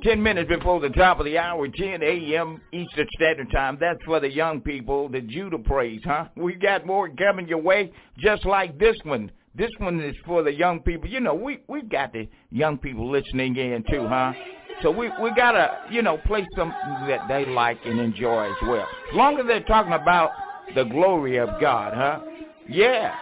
[0.03, 2.59] 10 minutes before the top of the hour, 10 a.m.
[2.71, 3.77] Eastern Standard Time.
[3.79, 6.29] That's for the young people, the Judah praise, huh?
[6.35, 9.31] We got more coming your way, just like this one.
[9.55, 11.07] This one is for the young people.
[11.07, 14.33] You know, we we got the young people listening in too, huh?
[14.81, 18.87] So we we gotta you know play something that they like and enjoy as well.
[19.11, 20.31] As long as they're talking about
[20.73, 22.19] the glory of God, huh?
[22.67, 23.13] Yeah.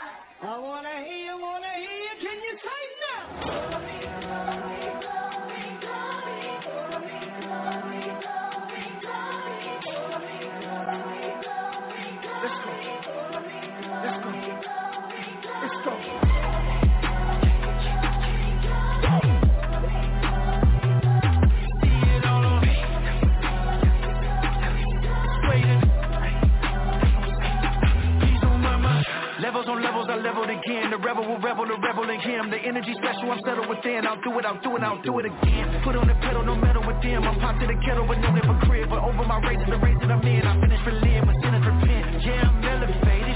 [29.52, 30.96] Levels on levels, I leveled again.
[30.96, 32.48] The rebel will rebel, the rebel in him.
[32.48, 34.08] The energy special, I'm settled within.
[34.08, 35.84] I'll do it, I'll do it, I'll do it again.
[35.84, 37.28] Put on the pedal, no metal with them.
[37.28, 38.88] I'm popped to the kettle, but no hypocrite.
[38.88, 40.48] But over my race, the race that I'm in.
[40.48, 42.24] I finish for live, but sinners repent.
[42.24, 43.36] Yeah, I'm elevated.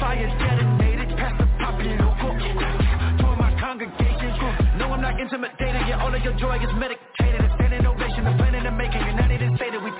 [0.00, 2.32] Fire's detonated, past the poppin' local.
[3.20, 5.92] For my congregation, uh, no, I'm not intimidated.
[5.92, 7.44] Yeah, all of your joy is medicated.
[7.44, 9.04] It's standing ovation, the planning to make it.
[9.04, 9.92] United and stated, we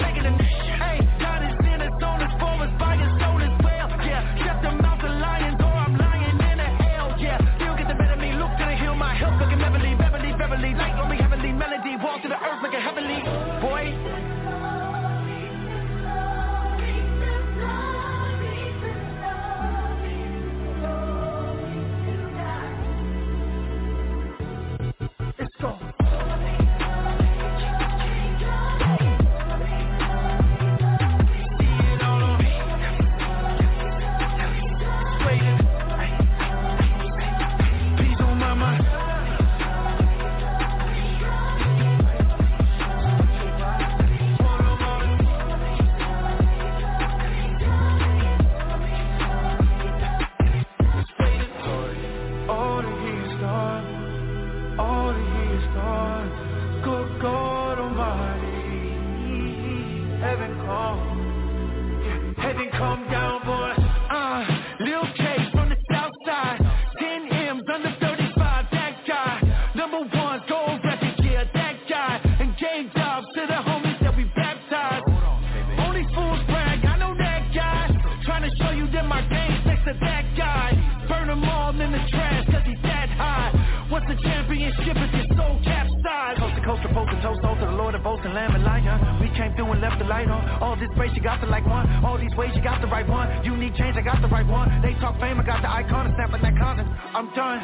[84.48, 86.40] Championship is your soul capsized.
[86.40, 88.54] Coast to coast, to post to toast, all to the Lord of boasts and lamb
[88.54, 89.20] and lion.
[89.20, 90.62] We came through and left the light on.
[90.62, 91.84] All this ways you got the like one.
[92.02, 93.44] All these ways, you got the right one.
[93.44, 94.80] You need change, I got the right one.
[94.80, 96.88] They talk fame, I got the icon Snap in that condom.
[97.14, 97.60] I'm done.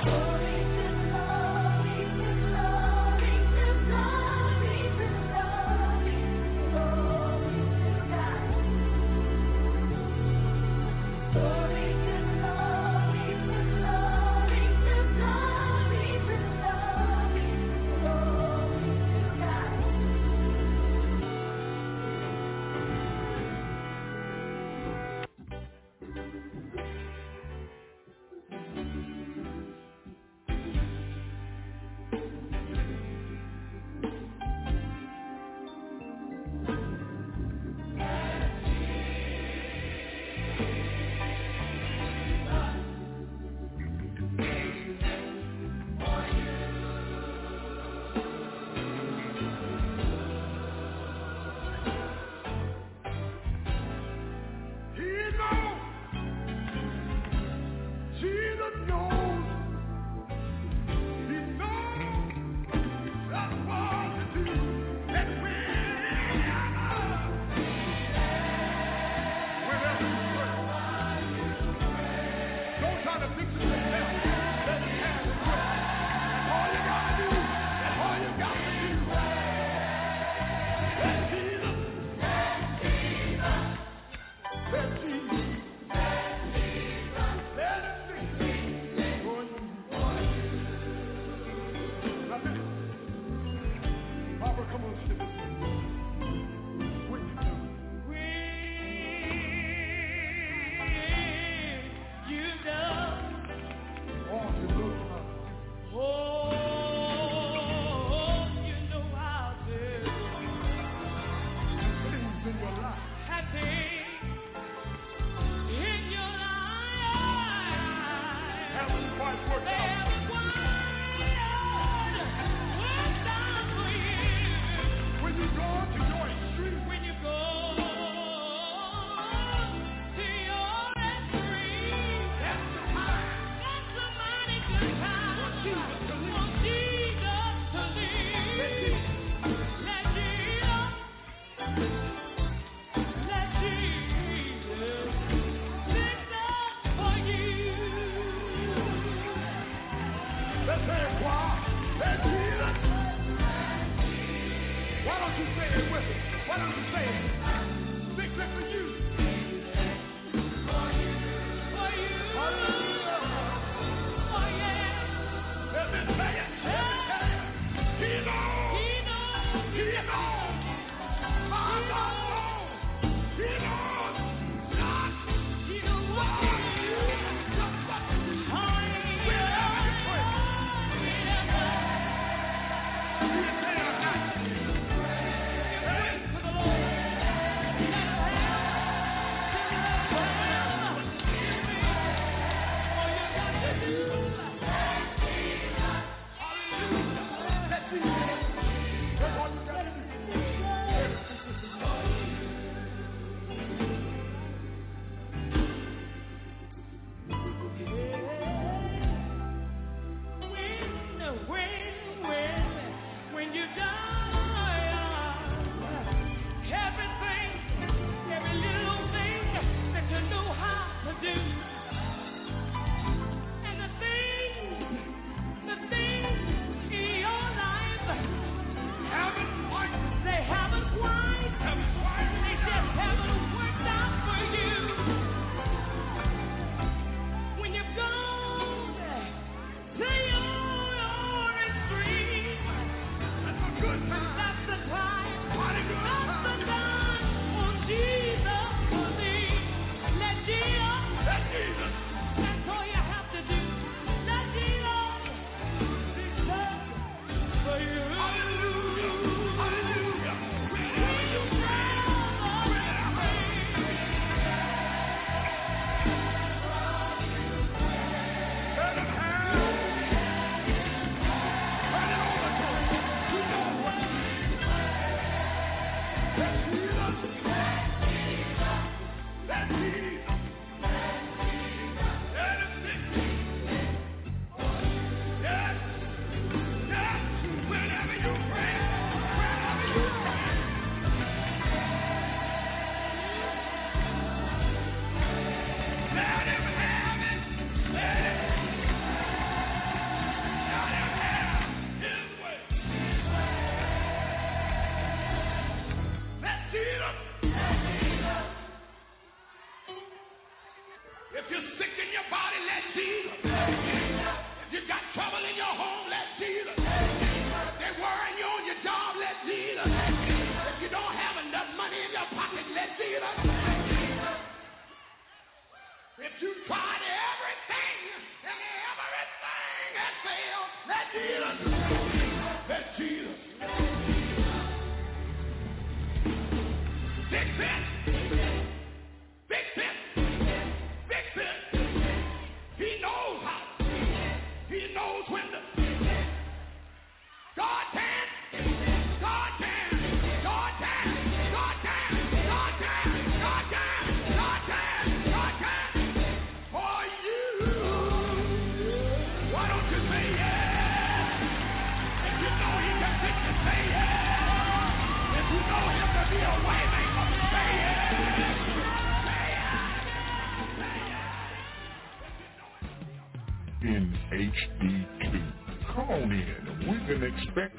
[11.33, 12.04] Glory.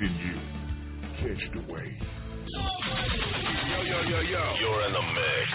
[0.06, 0.38] within you.
[1.18, 1.94] Catch the wave.
[3.70, 4.54] Yo, yo, yo, yo.
[4.60, 5.48] You're in the mix.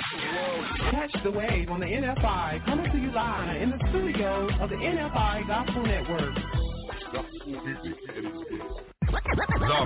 [0.90, 4.76] Catch the wave on the NFI coming to you live in the studio of the
[4.76, 6.34] NFI Gospel Network.
[7.12, 7.22] The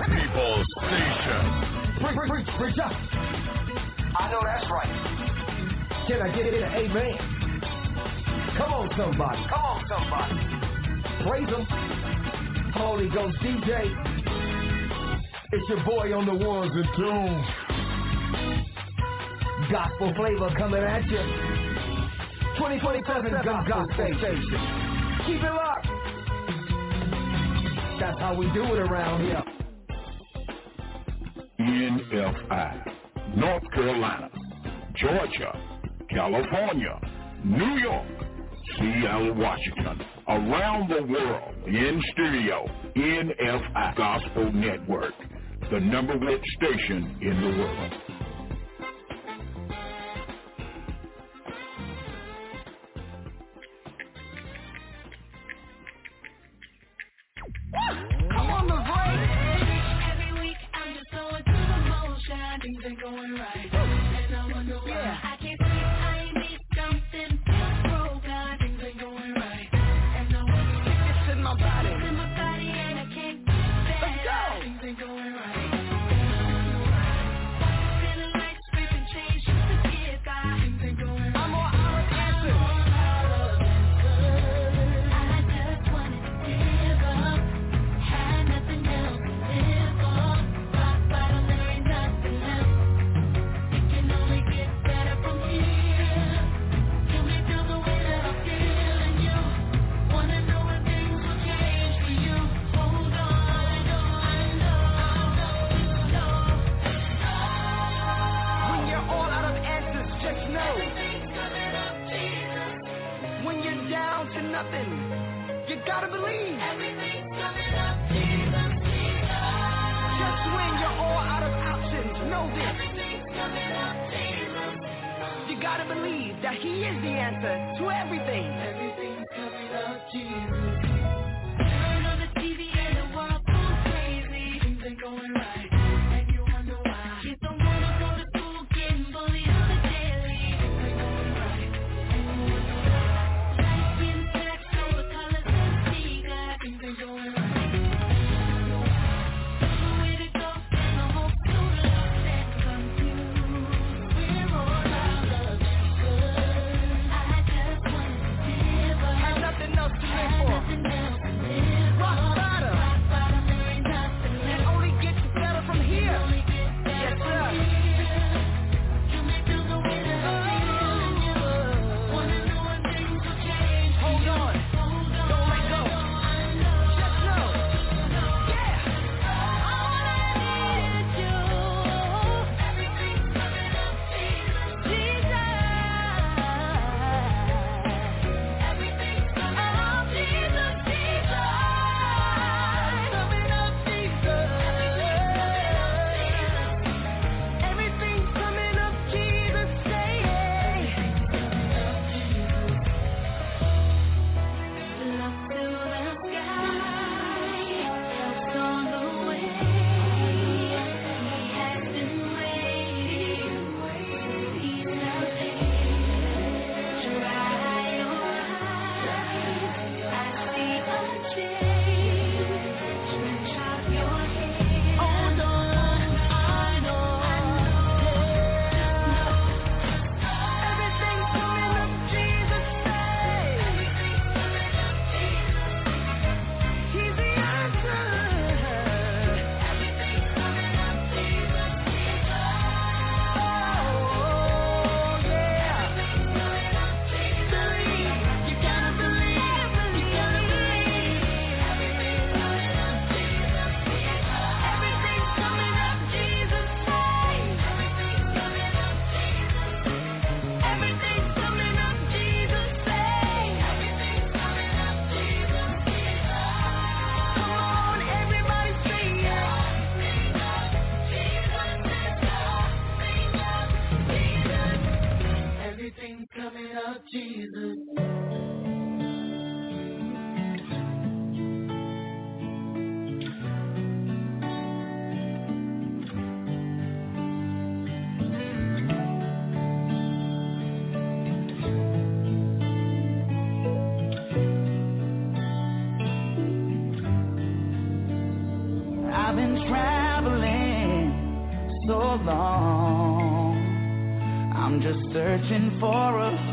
[0.07, 1.43] People's Station.
[1.99, 2.91] Preach, preach, preach up.
[4.17, 6.07] I know that's right.
[6.07, 6.53] Can I get it?
[6.53, 7.17] in Amen.
[8.57, 9.41] Come on, somebody.
[9.49, 10.35] Come on, somebody.
[11.27, 11.65] Praise him.
[12.73, 14.14] Holy Ghost DJ.
[15.57, 17.45] It's your boy on the ones and twos.
[19.71, 21.23] Gospel flavor coming at you.
[22.57, 24.59] 2027 Gospel, Gospel Station.
[25.25, 25.87] Keep it locked.
[28.01, 29.41] That's how we do it around here.
[31.61, 34.29] NFI, North Carolina,
[34.93, 35.57] Georgia,
[36.09, 36.99] California,
[37.45, 38.07] New York,
[38.77, 42.65] Seattle, Washington, around the world, in studio,
[42.97, 45.13] NFI Gospel Network
[45.71, 48.14] the number one station in the world.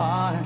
[0.02, 0.41] apart.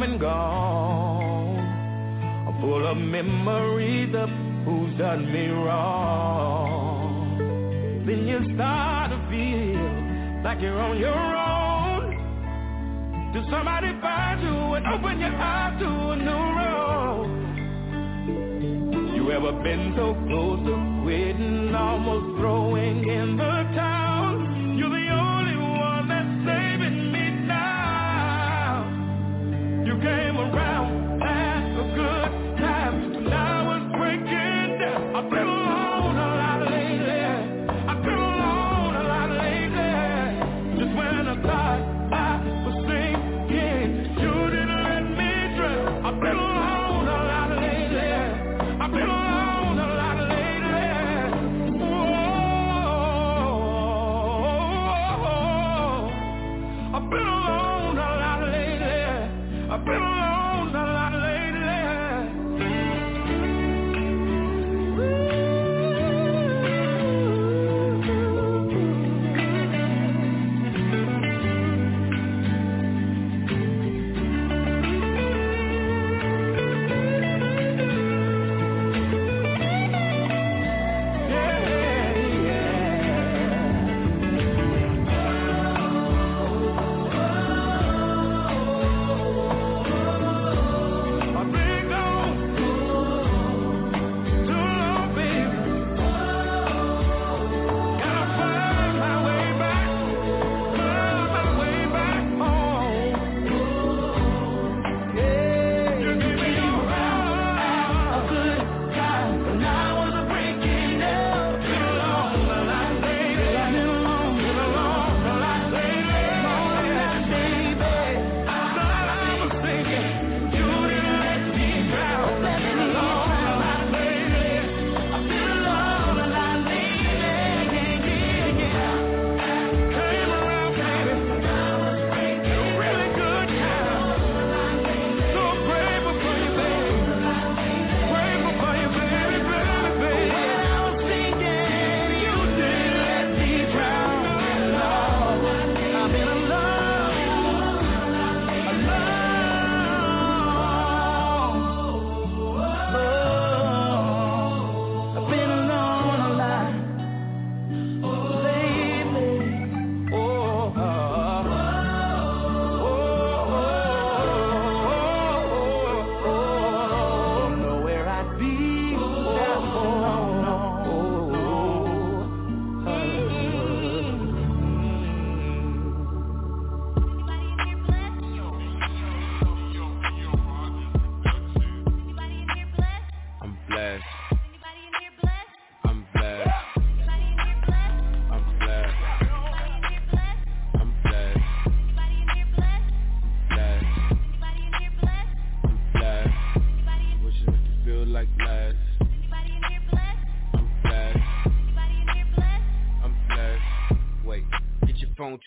[0.00, 1.60] come and gone.
[2.60, 4.28] Full of memories of
[4.64, 7.38] who's done me wrong.
[8.06, 12.16] Then you start to feel like you're on your own.
[13.32, 17.28] Till somebody finds you and open your eyes to a new road?
[19.14, 23.49] You ever been so close to quitting, almost throwing in the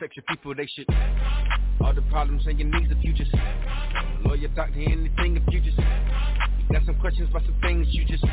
[0.03, 0.87] affect your people, they should
[1.79, 3.31] All the problems and your needs if you just
[4.25, 5.77] Lawyer, doctor, anything if you just
[6.71, 8.25] Got some questions about some things you just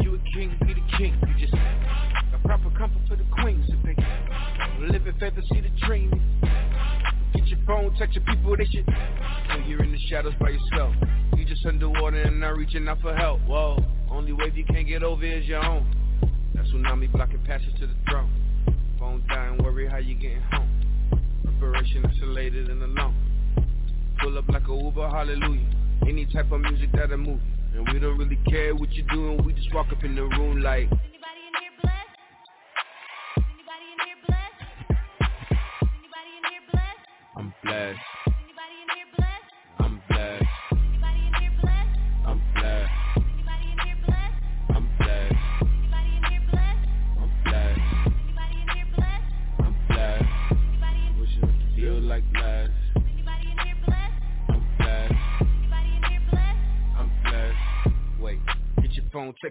[0.00, 3.84] You a king, be the king, you just Got proper comfort for the queens if
[3.84, 3.96] they
[4.86, 6.10] Live in faith see the dream.
[7.34, 10.94] Get your phone, text your people, they should When you're in the shadows by yourself.
[11.36, 13.76] You just underwater and not reaching out for help, whoa
[14.10, 15.84] Only wave you can't get over is your own.
[16.54, 18.32] That tsunami blocking passage to the throne.
[18.98, 20.67] Phone dying, worry how you getting home.
[21.58, 23.14] Preparation isolated and alone.
[24.20, 25.66] Pull up like a Uber, hallelujah.
[26.06, 27.40] Any type of music that'll move.
[27.74, 30.62] And we don't really care what you're doing, we just walk up in the room
[30.62, 30.88] like.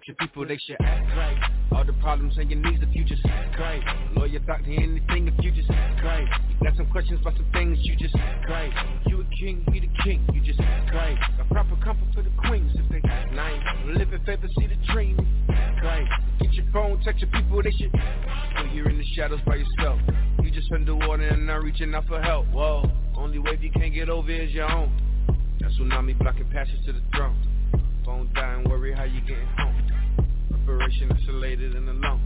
[0.08, 1.38] Your people, they should act right.
[1.74, 3.82] All the problems and your needs, if you just act right.
[4.16, 6.28] Lawyer, doctor, anything, if you just act right.
[6.50, 8.72] You got some questions about some things, you just act right.
[9.08, 11.18] You a king, he the king, you just act right.
[11.38, 13.62] Got proper comfort for the queens, if they act nice.
[13.86, 15.18] Live in favor, see the dream,
[15.50, 16.08] act right.
[16.40, 17.92] Get your phone, text your people, they should.
[17.92, 20.00] When you're in the shadows by yourself,
[20.42, 22.48] you just underwater and not reaching out for help.
[22.48, 24.90] Whoa, only wave you can't get over is your own.
[25.60, 27.36] That tsunami blocking passage to the throne.
[28.06, 29.77] Phone dying, worry how you getting home.
[30.68, 32.20] Preparation isolated and alone.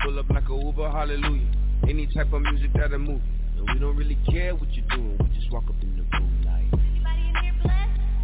[0.00, 1.50] Pull up like a Uber, hallelujah.
[1.88, 3.20] Any type of music that'll move.
[3.56, 6.44] And we don't really care what you're doing, we just walk up in the room
[6.46, 6.72] like.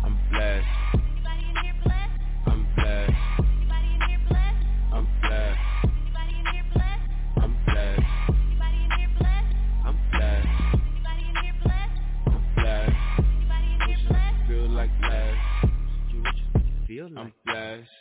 [0.05, 0.67] I'm blessed.
[0.95, 2.13] I'm blessed.
[2.47, 3.13] I'm blessed.
[4.93, 5.59] I'm blessed.
[7.43, 7.51] I'm blessed.
[7.51, 8.03] I'm blessed.
[13.89, 15.73] Wishing I could feel like last.
[16.13, 17.98] You wish you could feel like I'm blessed.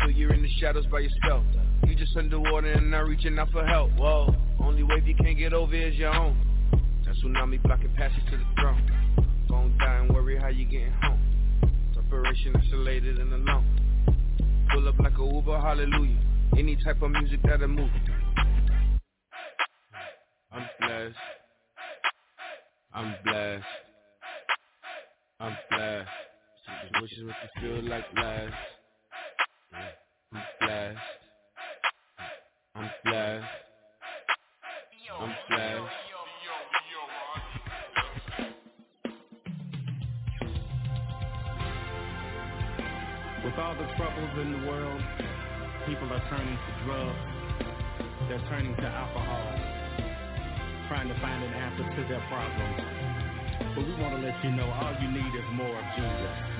[0.00, 1.44] Feel you're in the shadows by yourself.
[1.86, 3.90] You just underwater and not reaching out for help.
[3.92, 6.36] Whoa, only wave you can't get over is your own.
[7.04, 9.46] That tsunami blocking passage to the throne.
[9.48, 11.20] Gon' die and worry how you getting home.
[11.94, 13.64] Preparation isolated and alone.
[14.72, 16.18] Pull up like a Uber, hallelujah.
[16.56, 17.90] Any type of music that'll move.
[20.52, 21.16] I'm blessed.
[22.94, 23.64] I'm blessed.
[25.40, 26.08] I'm blessed.
[27.00, 28.54] Wishes what you feel like last.
[30.32, 30.98] I'm blessed.
[32.74, 33.46] I'm blessed.
[35.20, 35.92] I'm blessed.
[43.44, 45.02] With all the troubles in the world,
[45.86, 47.18] people are turning to drugs.
[48.28, 49.54] They're turning to alcohol,
[50.88, 52.82] trying to find an answer to their problems.
[53.74, 56.57] But we want to let you know all you need is more of Jesus.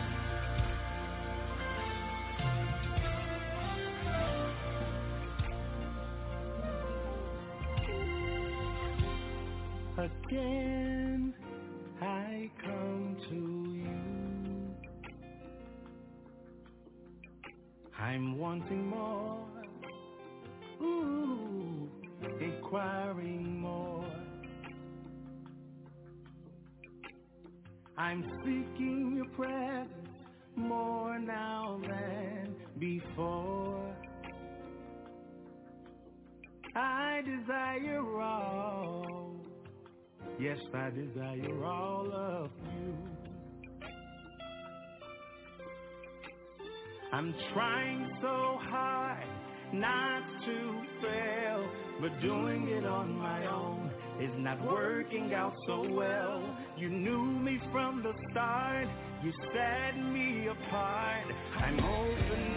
[52.20, 53.90] Doing it on my own
[54.20, 56.42] is not working out so well.
[56.76, 58.88] You knew me from the start,
[59.22, 61.26] you set me apart.
[61.58, 62.47] I'm opening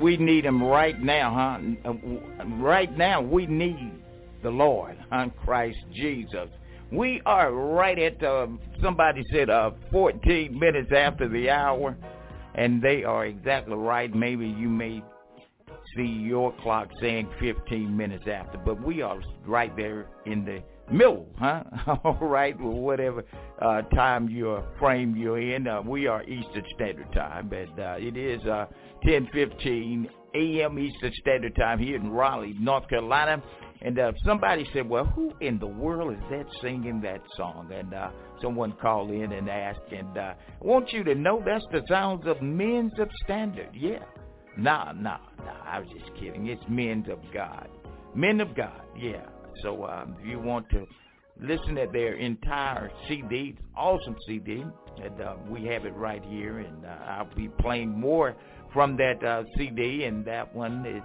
[0.00, 1.92] we need him right now, huh?
[2.58, 3.92] Right now, we need
[4.42, 5.28] the Lord, huh?
[5.44, 6.48] Christ Jesus.
[6.92, 8.46] We are right at, uh,
[8.80, 11.96] somebody said, uh, 14 minutes after the hour,
[12.54, 14.14] and they are exactly right.
[14.14, 15.02] Maybe you may
[15.96, 21.26] see your clock saying 15 minutes after, but we are right there in the middle,
[21.38, 21.62] huh?
[22.04, 23.24] All right, well, whatever
[23.60, 25.66] uh, time your frame you're in.
[25.66, 28.66] Uh, we are Eastern Standard Time, but uh, it is uh,
[29.04, 30.78] 10:15 a.m.
[30.78, 33.42] Eastern Standard Time here in Raleigh, North Carolina.
[33.82, 37.92] And uh, somebody said, "Well, who in the world is that singing that song?" And
[37.92, 38.10] uh,
[38.40, 42.26] someone called in and asked, and uh, I want you to know that's the sounds
[42.26, 43.70] of Men's of Standard.
[43.74, 44.02] Yeah,
[44.56, 45.62] nah, nah, nah.
[45.64, 46.46] I was just kidding.
[46.46, 47.68] It's Men's of God,
[48.14, 48.80] Men of God.
[48.98, 49.26] Yeah.
[49.62, 50.86] So um, if you want to
[51.40, 54.64] listen to their entire CD, awesome CD,
[55.02, 58.34] and uh, we have it right here, and uh, I'll be playing more
[58.72, 61.02] from that uh, CD, and that one is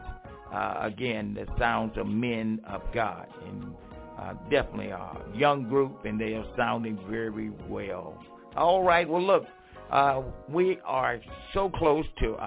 [0.53, 3.73] uh, again the sounds of men of God, and
[4.19, 8.23] uh, definitely a young group, and they are sounding very well.
[8.55, 9.45] All right, well look,
[9.91, 11.19] uh, we are
[11.53, 12.37] so close to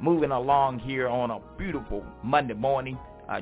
[0.00, 2.98] moving along here on a beautiful Monday morning,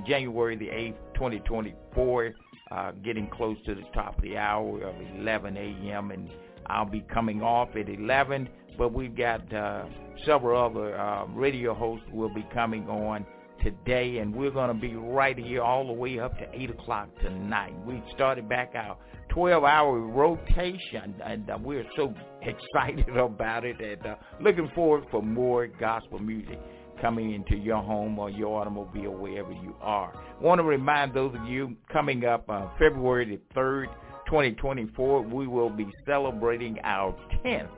[0.07, 2.35] January the 8th, 2024,
[2.71, 6.11] uh, getting close to the top of the hour of 11 a.m.
[6.11, 6.31] and
[6.67, 8.49] I'll be coming off at 11,
[8.79, 9.85] but we've got uh,
[10.25, 13.27] several other uh, radio hosts will be coming on
[13.63, 17.09] today, and we're going to be right here all the way up to 8 o'clock
[17.21, 17.75] tonight.
[17.87, 18.97] We started back our
[19.33, 25.67] 12-hour rotation, and uh, we're so excited about it and uh, looking forward for more
[25.67, 26.59] gospel music
[27.01, 30.13] coming into your home or your automobile, wherever you are.
[30.15, 33.87] I want to remind those of you coming up uh, February the 3rd,
[34.27, 37.15] 2024, we will be celebrating our
[37.45, 37.71] 10th,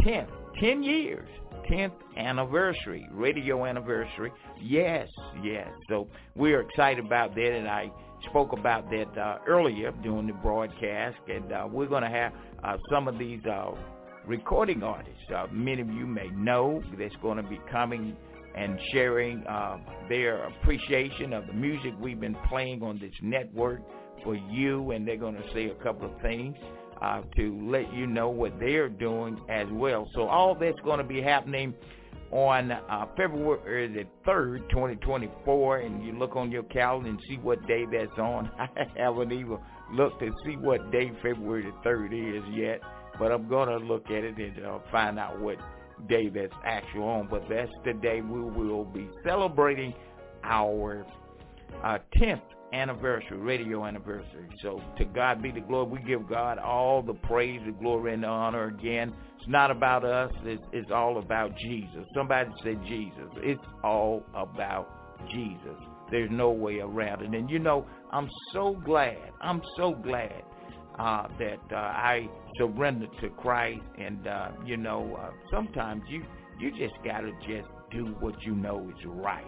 [0.00, 0.28] 10th,
[0.60, 1.28] 10 years,
[1.70, 4.32] 10th anniversary, radio anniversary.
[4.60, 5.08] Yes,
[5.42, 5.68] yes.
[5.88, 7.90] So we're excited about that, and I
[8.28, 12.32] spoke about that uh, earlier during the broadcast, and uh, we're going to have
[12.64, 13.72] uh, some of these uh,
[14.26, 15.30] recording artists.
[15.34, 18.16] Uh, many of you may know that's going to be coming
[18.56, 19.78] and sharing uh,
[20.08, 23.80] their appreciation of the music we've been playing on this network
[24.24, 26.56] for you, and they're going to say a couple of things
[27.02, 30.08] uh, to let you know what they're doing as well.
[30.14, 31.74] So all that's going to be happening
[32.32, 37.64] on uh, February the 3rd, 2024, and you look on your calendar and see what
[37.66, 38.50] day that's on.
[38.58, 39.58] I haven't even
[39.92, 42.80] looked to see what day February the 3rd is yet,
[43.18, 45.56] but I'm going to look at it and uh, find out what
[46.08, 49.94] day that's actually on, but that's the day we will be celebrating
[50.44, 51.06] our
[51.82, 52.40] uh, 10th
[52.72, 54.48] anniversary, radio anniversary.
[54.62, 55.90] So to God be the glory.
[55.90, 59.12] We give God all the praise, the glory, and the honor again.
[59.38, 60.32] It's not about us.
[60.44, 62.04] It's, it's all about Jesus.
[62.14, 63.30] Somebody said Jesus.
[63.36, 64.88] It's all about
[65.30, 65.78] Jesus.
[66.10, 67.30] There's no way around it.
[67.30, 69.18] And you know, I'm so glad.
[69.40, 70.42] I'm so glad
[70.98, 73.82] uh, that uh, I surrendered to Christ.
[73.98, 76.24] And uh, you know, uh, sometimes you
[76.58, 79.44] you just gotta just do what you know is right.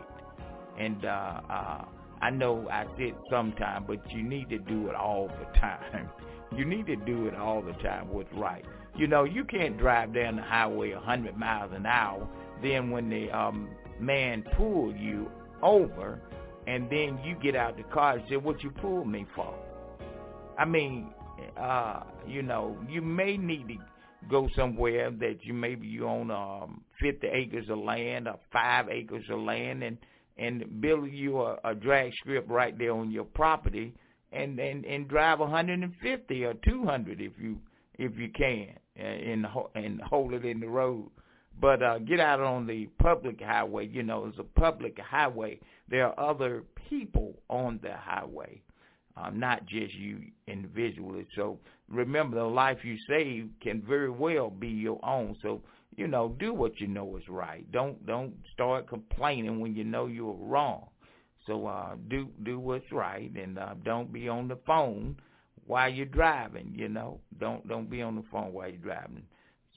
[0.78, 1.84] And uh, uh,
[2.20, 6.10] I know I said sometime, but you need to do it all the time.
[6.56, 8.08] You need to do it all the time.
[8.08, 8.64] What's right?
[8.96, 12.26] You know, you can't drive down the highway a hundred miles an hour.
[12.62, 13.68] Then when the um,
[14.00, 15.30] man pull you
[15.62, 16.22] over,
[16.66, 19.54] and then you get out the car and say, "What you pulled me for?"
[20.58, 21.12] I mean,
[21.56, 23.76] uh, you know, you may need to
[24.28, 29.24] go somewhere that you maybe you own um 50 acres of land or 5 acres
[29.30, 29.98] of land and
[30.36, 33.94] and build you a, a drag strip right there on your property
[34.32, 37.58] and and and drive 150 or 200 if you
[37.98, 41.08] if you can and and hold it in the road.
[41.60, 43.86] But uh get out on the public highway.
[43.86, 45.60] You know it's a public highway.
[45.88, 48.62] There are other people on the highway
[49.24, 51.26] um, not just you individually.
[51.36, 55.36] So remember, the life you save can very well be your own.
[55.42, 55.62] So
[55.96, 57.70] you know, do what you know is right.
[57.72, 60.86] Don't don't start complaining when you know you're wrong.
[61.46, 65.16] So uh, do do what's right, and uh, don't be on the phone
[65.66, 66.72] while you're driving.
[66.76, 69.24] You know, don't don't be on the phone while you're driving,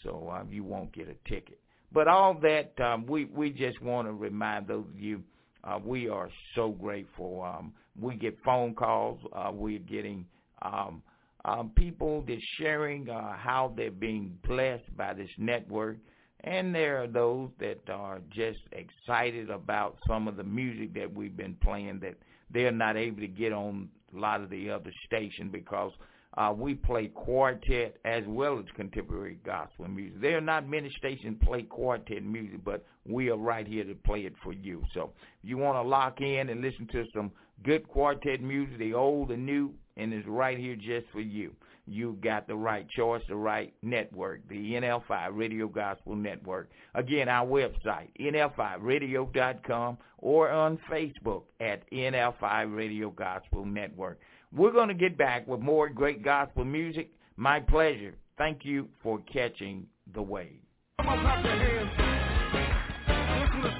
[0.03, 1.59] so uh, you won't get a ticket.
[1.91, 5.23] But all that um, we we just want to remind those of you
[5.63, 7.41] uh, we are so grateful.
[7.41, 9.19] Um, we get phone calls.
[9.33, 10.25] Uh, we're getting
[10.61, 11.01] um,
[11.45, 15.97] um, people just sharing uh, how they're being blessed by this network.
[16.43, 21.37] And there are those that are just excited about some of the music that we've
[21.37, 22.15] been playing that
[22.49, 25.91] they're not able to get on a lot of the other station because
[26.37, 30.21] uh, we play quartet as well as contemporary gospel music.
[30.21, 34.21] There are not many stations play quartet music, but we are right here to play
[34.21, 34.83] it for you.
[34.93, 35.11] So
[35.43, 37.31] if you want to lock in and listen to some
[37.63, 41.55] Good quartet music, the old and new, and it's right here just for you.
[41.85, 46.69] You've got the right choice, the right network, the NFI Radio Gospel Network.
[46.95, 54.19] Again, our website, nfiradio.com or on Facebook at NFI Radio Gospel Network.
[54.53, 57.09] We're going to get back with more great gospel music.
[57.35, 58.15] My pleasure.
[58.37, 60.59] Thank you for catching the wave.
[60.99, 61.91] Come on, clap your hands.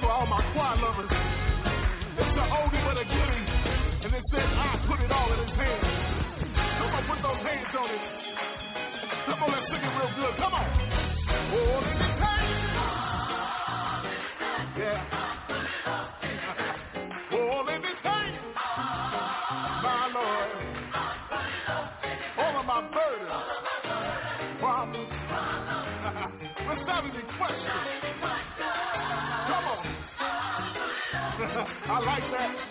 [0.04, 1.11] All my choir lovers.
[4.32, 5.84] said I put it all in his hands.
[6.80, 8.00] Someone put those hands on it.
[9.28, 10.32] Someone let's sing it real good.
[10.40, 10.68] Come on.
[11.52, 12.72] All in his hands.
[14.80, 15.04] Yeah.
[17.36, 18.40] All in his hands.
[19.84, 20.50] My Lord.
[22.40, 23.36] All of my burdens.
[24.60, 25.12] Problems.
[27.38, 27.82] Questions.
[29.48, 29.80] Come on.
[31.92, 32.61] I like that.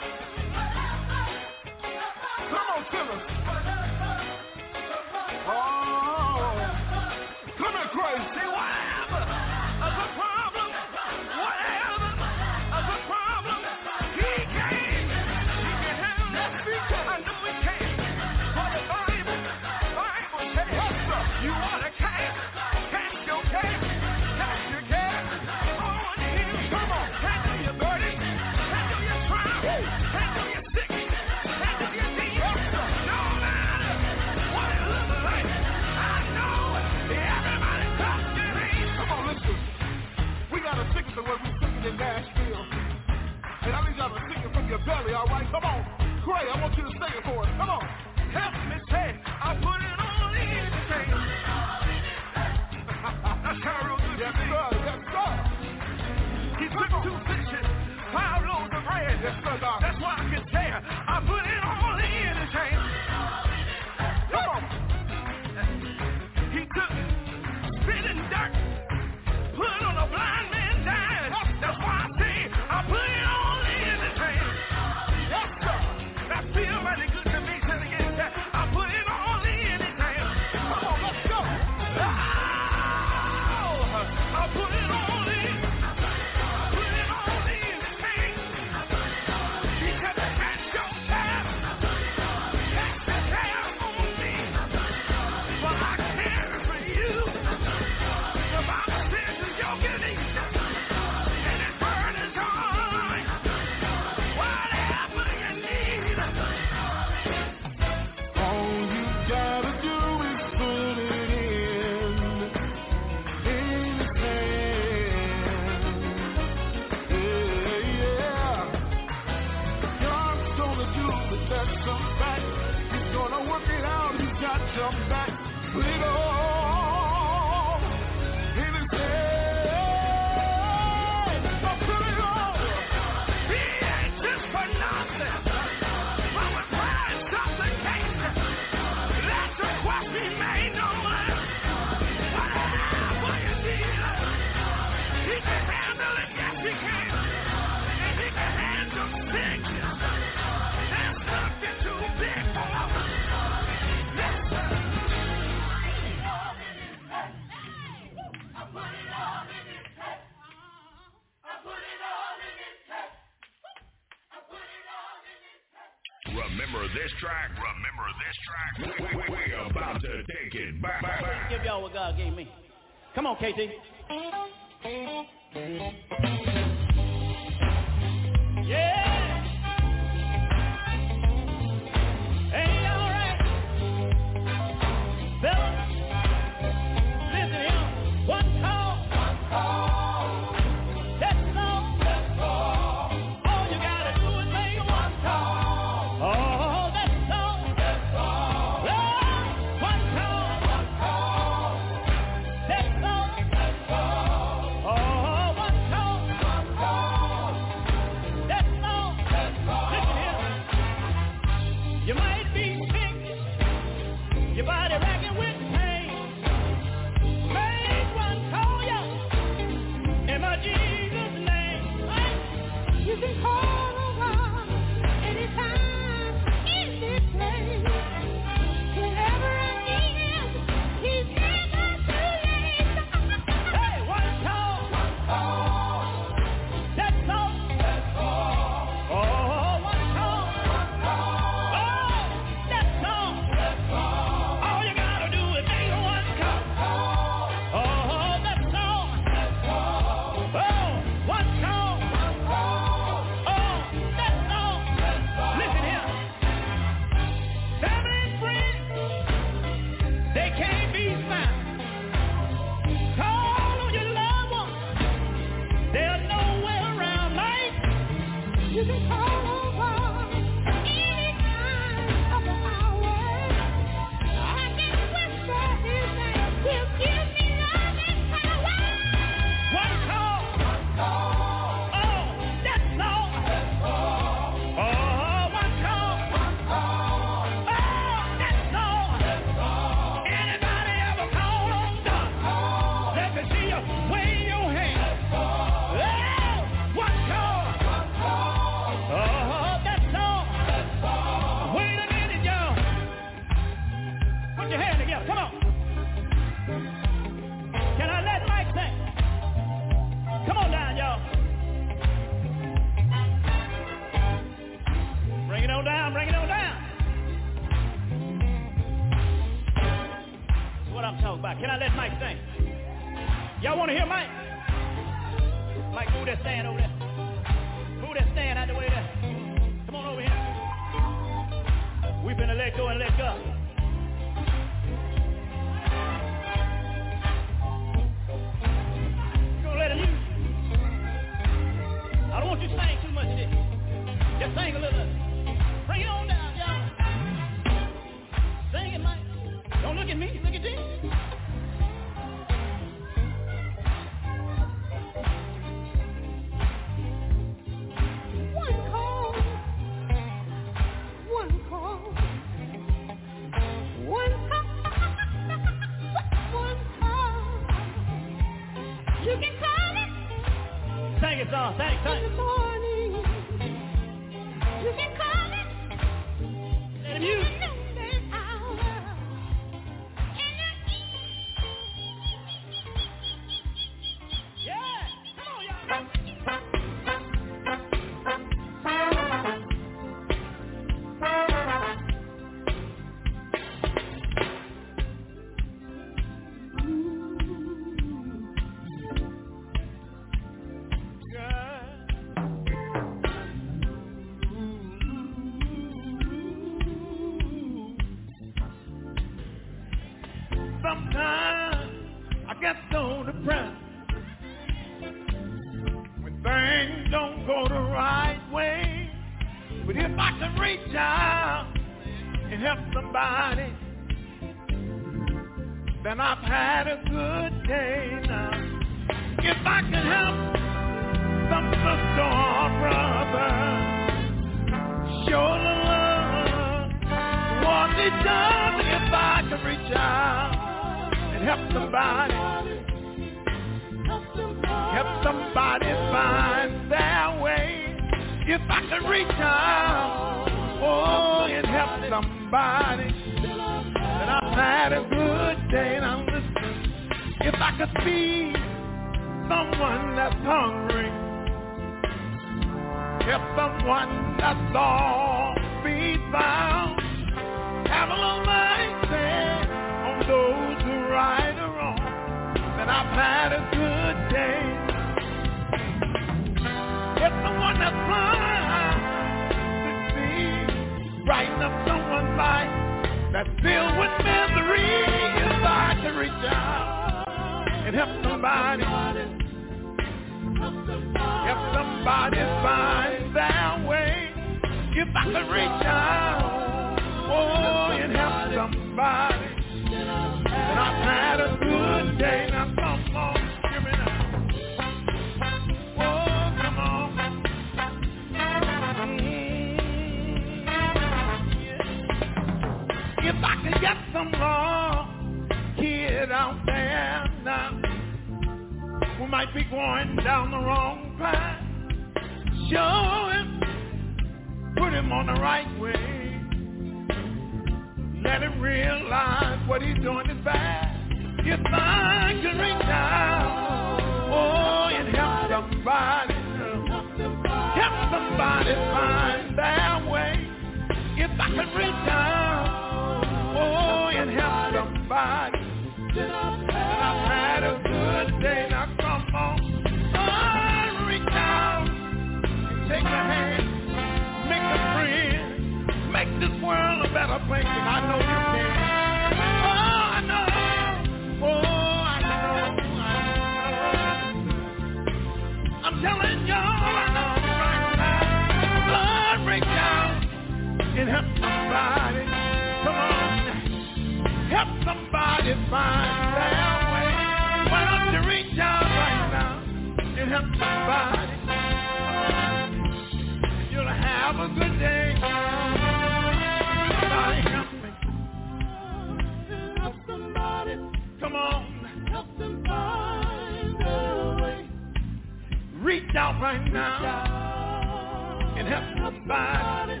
[595.98, 600.00] Reach out right now and help somebody.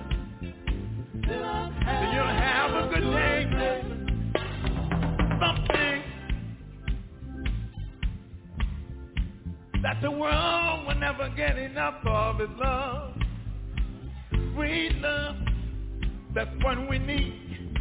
[1.26, 3.82] Then you'll have a good day.
[5.40, 6.02] Something
[9.82, 13.14] that the world will never get enough of is love.
[14.54, 15.34] Sweet love.
[16.32, 17.74] That's what we need.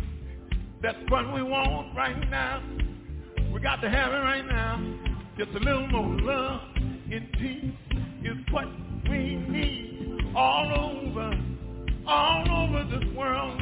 [0.82, 2.64] That's what we want right now.
[3.54, 4.82] We got to have it right now.
[5.38, 6.62] Just a little more love
[7.12, 7.87] and peace
[8.24, 8.68] is what
[9.10, 11.32] we need all over,
[12.08, 13.62] all over this world.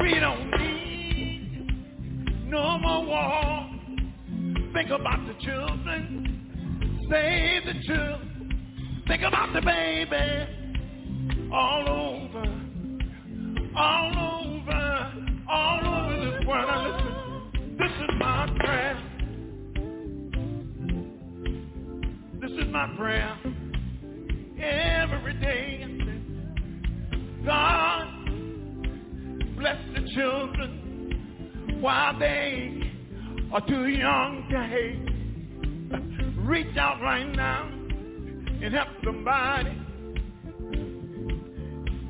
[0.00, 3.70] We don't need no more war.
[4.72, 7.02] Think about the children.
[7.10, 9.04] Save the children.
[9.08, 10.46] Think about the baby.
[11.52, 12.44] All over,
[13.76, 14.35] all over,
[22.76, 23.38] my prayer
[24.60, 25.82] every day.
[27.46, 28.04] God
[29.56, 32.82] bless the children while they
[33.50, 35.08] are too young to hate.
[36.36, 39.72] Reach out right now and help somebody.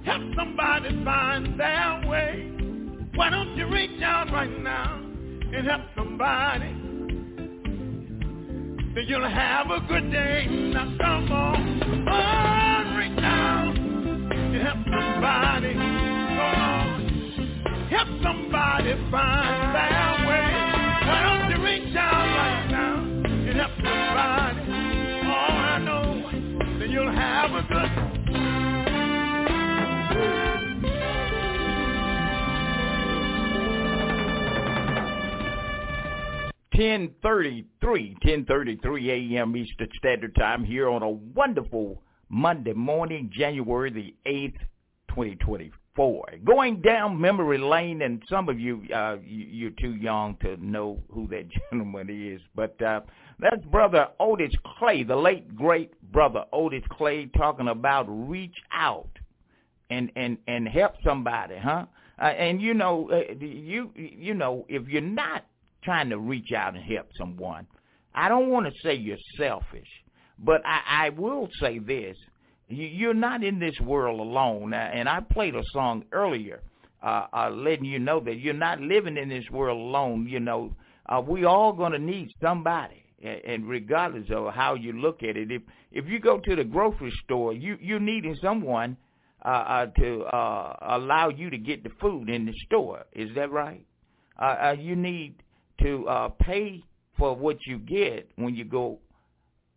[0.04, 2.50] Help somebody find their way.
[3.14, 6.85] Why don't you reach out right now and help somebody?
[8.96, 10.46] Then you'll have a good day.
[10.46, 13.76] Now come on, oh, reach out
[14.56, 15.74] help somebody.
[15.74, 20.48] Come on, help somebody find their way.
[21.04, 24.60] Why don't you reach out right now and help somebody?
[25.26, 28.15] Oh, I know then you'll have a good.
[36.76, 39.56] Ten thirty-three, ten thirty-three a.m.
[39.56, 44.58] Eastern Standard Time here on a wonderful Monday morning, January the eighth,
[45.08, 46.26] twenty twenty-four.
[46.44, 51.02] Going down memory lane, and some of you, uh, you you're too young to know
[51.10, 53.00] who that gentleman is, but uh,
[53.38, 59.08] that's Brother Otis Clay, the late great Brother Otis Clay, talking about reach out
[59.88, 61.86] and and and help somebody, huh?
[62.20, 65.46] Uh, and you know, uh, you you know, if you're not
[65.86, 67.66] trying to reach out and help someone.
[68.14, 69.88] I don't want to say you're selfish,
[70.38, 72.16] but I, I will say this.
[72.68, 74.74] You're not in this world alone.
[74.74, 76.60] And I played a song earlier
[77.02, 80.26] uh, uh, letting you know that you're not living in this world alone.
[80.28, 80.74] You know,
[81.08, 83.02] uh, we all going to need somebody.
[83.22, 87.12] And regardless of how you look at it, if if you go to the grocery
[87.24, 88.96] store, you you're needing someone
[89.42, 93.04] uh, uh, to uh, allow you to get the food in the store.
[93.12, 93.84] Is that right?
[94.38, 95.42] Uh, uh, you need
[95.82, 96.82] to uh, pay
[97.18, 98.98] for what you get when you go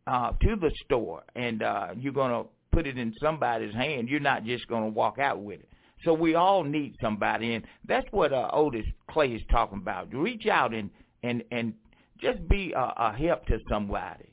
[0.07, 4.09] uh, to the store, and uh, you're going to put it in somebody's hand.
[4.09, 5.69] You're not just going to walk out with it.
[6.03, 10.13] So we all need somebody, and that's what uh, Otis Clay is talking about.
[10.13, 10.89] Reach out and
[11.23, 11.73] and and
[12.21, 14.29] just be a, a help to somebody,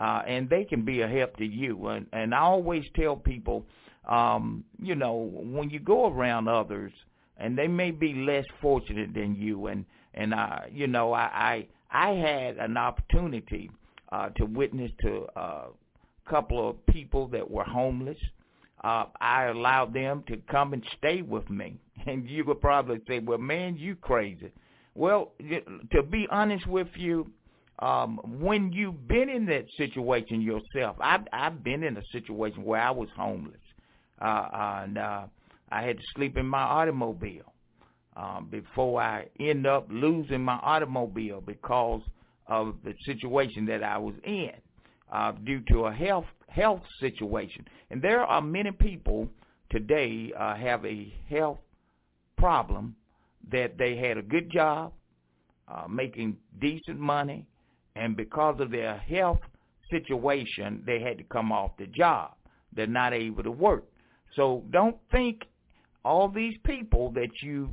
[0.00, 1.88] uh, and they can be a help to you.
[1.88, 3.66] And and I always tell people,
[4.08, 6.92] um, you know, when you go around others,
[7.36, 9.84] and they may be less fortunate than you, and
[10.18, 13.70] and uh, you know, I I, I had an opportunity
[14.12, 15.68] uh, to witness to a
[16.28, 18.18] couple of people that were homeless
[18.84, 21.76] uh, I allowed them to come and stay with me.
[22.06, 24.50] And you would probably say, well, man, you crazy.
[24.94, 25.32] Well,
[25.92, 27.30] to be honest with you,
[27.80, 32.80] um, when you've been in that situation yourself, I've, I've been in a situation where
[32.80, 33.60] I was homeless.
[34.22, 35.22] Uh, and uh,
[35.70, 37.52] I had to sleep in my automobile
[38.18, 42.02] um, before I end up losing my automobile because
[42.48, 44.50] of the situation that I was in
[45.12, 47.64] uh, due to a health health situation.
[47.90, 49.28] And there are many people
[49.70, 51.58] today uh, have a health
[52.36, 52.96] problem
[53.52, 54.92] that they had a good job,
[55.68, 57.46] uh, making decent money,
[57.96, 59.40] and because of their health
[59.90, 62.32] situation, they had to come off the job.
[62.74, 63.84] They're not able to work.
[64.34, 65.42] So don't think
[66.04, 67.70] all these people that you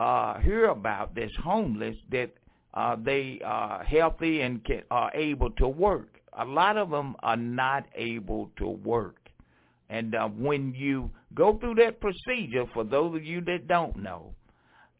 [0.00, 2.30] uh, hear about this homeless that
[2.74, 7.36] uh, they are healthy and can, are able to work a lot of them are
[7.36, 9.16] not able to work.
[9.88, 14.34] And uh, when you go through that procedure, for those of you that don't know,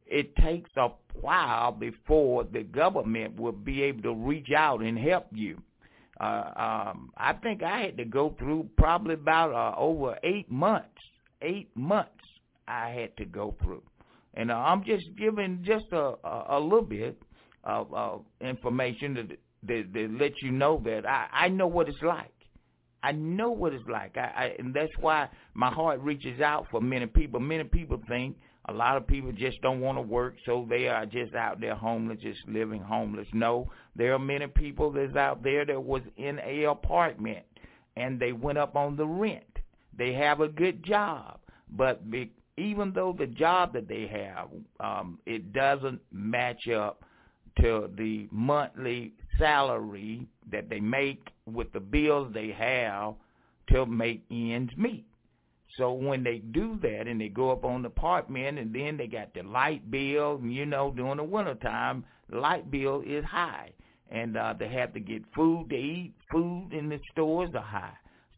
[0.07, 0.91] it takes a
[1.21, 5.61] while before the government will be able to reach out and help you.
[6.21, 6.53] Uh,
[6.93, 10.89] um, I think I had to go through probably about uh, over eight months.
[11.43, 12.11] Eight months
[12.69, 13.83] I had to go through,
[14.35, 17.17] and uh, I'm just giving just a, a, a little bit
[17.65, 22.03] of uh, information that that, that let you know that I, I know what it's
[22.03, 22.31] like.
[23.03, 24.17] I know what it's like.
[24.17, 27.41] I, I and that's why my heart reaches out for many people.
[27.41, 31.05] Many people think a lot of people just don't want to work, so they are
[31.05, 33.29] just out there homeless, just living homeless.
[33.33, 37.45] No, there are many people that's out there that was in a apartment
[37.97, 39.59] and they went up on the rent.
[39.97, 41.39] They have a good job,
[41.71, 44.49] but be, even though the job that they have,
[44.81, 47.03] um, it doesn't match up
[47.61, 53.15] to the monthly salary that they make with the bills they have
[53.69, 55.05] to make ends meet.
[55.77, 59.09] So when they do that and they go up on the apartment and then they
[59.09, 63.73] got the light bill, you know, during the winter time, the light bill is high.
[64.11, 66.13] And uh, they have to get food to eat.
[66.31, 67.95] Food in the stores are high.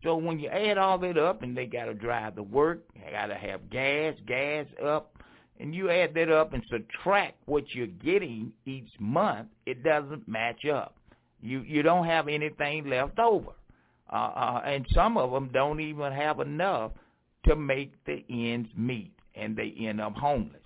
[0.06, 3.10] So when you add all that up and they got to drive to work, they
[3.10, 5.12] got to have gas, gas up,
[5.58, 10.64] and you add that up and subtract what you're getting each month, it doesn't match
[10.64, 10.94] up.
[11.42, 13.50] You you don't have anything left over,
[14.12, 16.92] uh, uh, and some of them don't even have enough
[17.48, 20.62] to make the ends meet, and they end up homeless.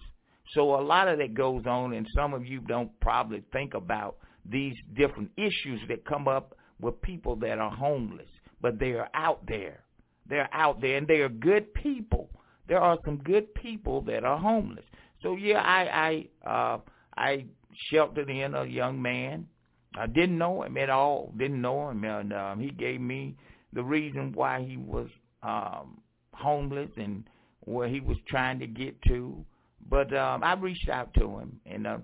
[0.53, 4.17] So a lot of that goes on, and some of you don't probably think about
[4.45, 8.29] these different issues that come up with people that are homeless,
[8.61, 9.85] but they are out there.
[10.29, 12.31] They're out there, and they are good people
[12.71, 14.85] there are some good people that are homeless.
[15.23, 16.79] So yeah, I I uh,
[17.17, 17.45] I
[17.91, 19.49] sheltered in a young man.
[19.99, 21.35] I didn't know him at all.
[21.37, 23.35] Didn't know him, and um, he gave me
[23.73, 25.09] the reason why he was
[25.43, 26.01] um,
[26.33, 27.25] homeless and
[27.65, 29.45] where he was trying to get to.
[29.89, 31.99] But um, I reached out to him, and uh,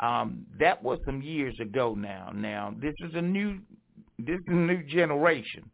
[0.00, 1.94] um, that was some years ago.
[1.94, 3.60] Now, now this is a new
[4.18, 5.70] this is a new generation.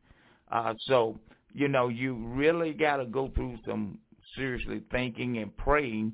[0.51, 1.18] Uh, so
[1.55, 3.99] you know, you really got to go through some
[4.36, 6.12] seriously thinking and praying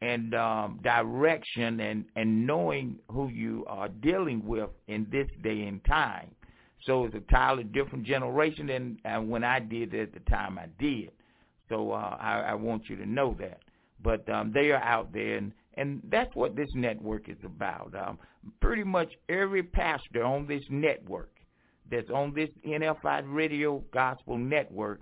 [0.00, 5.84] and um, direction and, and knowing who you are dealing with in this day and
[5.84, 6.30] time.
[6.84, 10.66] So it's a entirely different generation than uh, when I did at the time I
[10.78, 11.10] did.
[11.68, 13.60] So uh, I, I want you to know that.
[14.02, 17.92] But um, they are out there, and, and that's what this network is about.
[17.96, 18.18] Um,
[18.60, 21.30] pretty much every pastor on this network
[21.90, 25.00] that's on this NFI Radio Gospel Network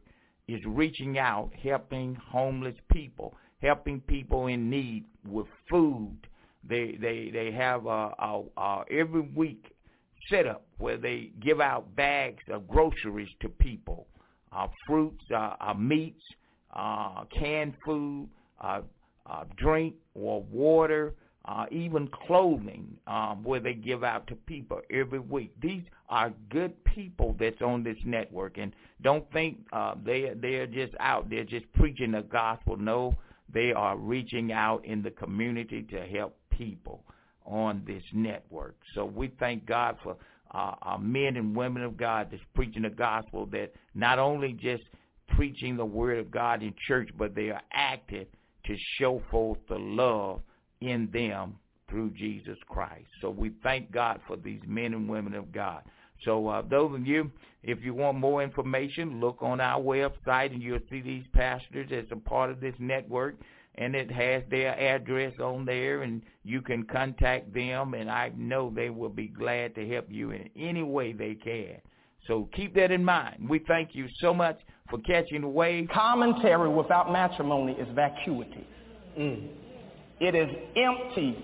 [0.48, 6.16] is reaching out, helping homeless people, helping people in need with food.
[6.68, 9.73] They they they have a, a, a every week
[10.28, 14.06] set up where they give out bags of groceries to people,
[14.52, 16.23] uh, fruits, uh, uh, meats,
[16.74, 18.28] uh, canned food,
[18.60, 18.81] uh,
[19.26, 21.15] uh, drink or water,
[21.47, 25.52] uh, even clothing um, where they give out to people every week.
[25.60, 30.94] These are good people that's on this network, and don't think uh, they they're just
[30.99, 32.76] out there just preaching the gospel.
[32.76, 33.15] No,
[33.52, 37.05] they are reaching out in the community to help people
[37.44, 38.75] on this network.
[38.94, 40.16] So we thank God for
[40.52, 44.83] uh, our men and women of God that's preaching the gospel that not only just
[45.28, 48.26] preaching the word of God in church, but they are active
[48.65, 50.41] to show forth the love
[50.80, 53.06] in them through Jesus Christ.
[53.20, 55.82] So we thank God for these men and women of God.
[56.24, 57.30] So uh, those of you,
[57.62, 62.06] if you want more information, look on our website and you'll see these pastors as
[62.10, 63.36] a part of this network
[63.76, 68.72] and it has their address on there and you can contact them and I know
[68.74, 71.80] they will be glad to help you in any way they can.
[72.26, 73.48] So keep that in mind.
[73.48, 75.88] We thank you so much for catching the wave.
[75.92, 78.66] Commentary without matrimony is vacuity.
[79.18, 79.48] Mm.
[80.20, 81.36] It is empty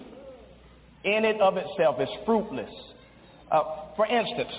[1.05, 1.97] in it of itself.
[1.99, 2.71] It's fruitless.
[3.51, 3.63] Uh,
[3.97, 4.53] for instance,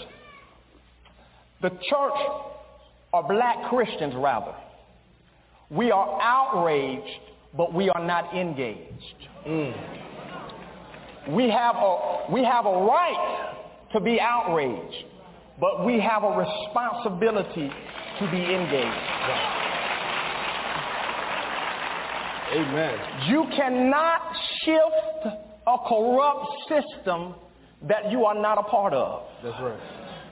[1.61, 2.19] the church,
[3.11, 4.53] or black Christians rather,
[5.71, 7.21] we are outraged,
[7.55, 9.15] but we are not engaged.
[9.47, 9.73] Mm.
[11.29, 13.55] We, have a, we have a right
[13.93, 15.05] to be outraged,
[15.59, 17.71] but we have a responsibility
[18.19, 19.72] to be engaged.
[22.53, 23.29] Amen.
[23.29, 24.21] You cannot
[24.63, 27.35] shift a corrupt system
[27.87, 29.23] that you are not a part of.
[29.43, 29.79] That's right.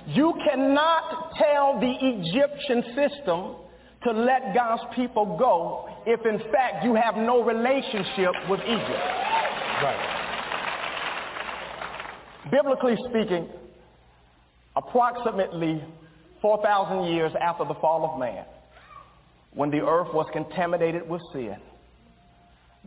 [0.07, 3.55] You cannot tell the Egyptian system
[4.03, 9.05] to let God's people go if in fact you have no relationship with Egypt.
[9.83, 10.17] Right.
[12.51, 13.47] Biblically speaking,
[14.75, 15.83] approximately
[16.41, 18.45] 4,000 years after the fall of man,
[19.53, 21.57] when the earth was contaminated with sin,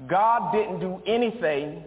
[0.09, 1.85] God didn't do anything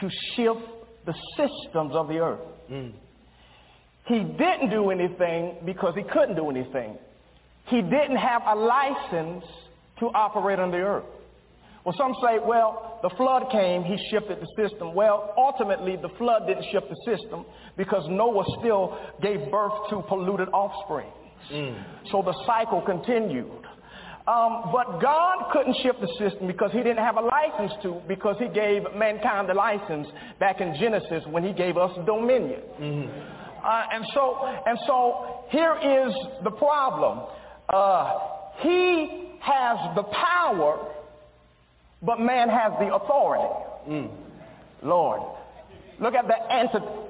[0.00, 0.66] to shift
[1.06, 2.40] the systems of the earth.
[2.70, 2.92] Mm.
[4.06, 6.98] He didn't do anything because he couldn't do anything.
[7.66, 9.44] He didn't have a license
[10.00, 11.04] to operate on the earth.
[11.84, 14.94] Well, some say, well, the flood came, he shifted the system.
[14.94, 17.44] Well, ultimately, the flood didn't shift the system
[17.76, 21.10] because Noah still gave birth to polluted offspring.
[21.52, 21.84] Mm.
[22.10, 23.50] So the cycle continued.
[24.26, 28.36] Um, but God couldn't shift the system because he didn't have a license to, because
[28.38, 30.08] he gave mankind the license
[30.40, 32.60] back in Genesis when he gave us dominion.
[32.80, 33.44] Mm-hmm.
[33.64, 34.36] Uh, and so,
[34.66, 37.26] and so here is the problem.
[37.68, 38.18] Uh,
[38.60, 40.86] he has the power,
[42.02, 43.54] but man has the authority.
[43.88, 44.10] Mm.
[44.82, 45.20] Lord,
[45.98, 46.52] look at the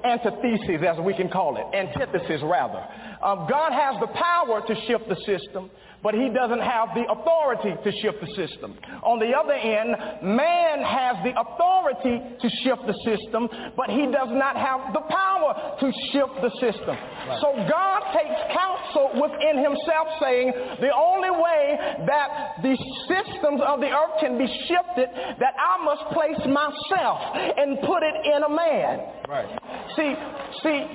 [0.05, 2.85] antithesis, as we can call it, antithesis rather.
[3.23, 5.69] Um, God has the power to shift the system,
[6.05, 8.77] but he doesn't have the authority to shift the system.
[9.01, 9.89] On the other end,
[10.21, 15.81] man has the authority to shift the system, but he does not have the power
[15.81, 16.93] to shift the system.
[16.93, 17.41] Right.
[17.41, 21.73] So God takes counsel within himself saying, the only way
[22.05, 22.77] that the
[23.09, 28.17] systems of the earth can be shifted, that I must place myself and put it
[28.29, 28.93] in a man.
[29.25, 29.49] Right.
[29.97, 30.13] See,
[30.61, 30.85] see,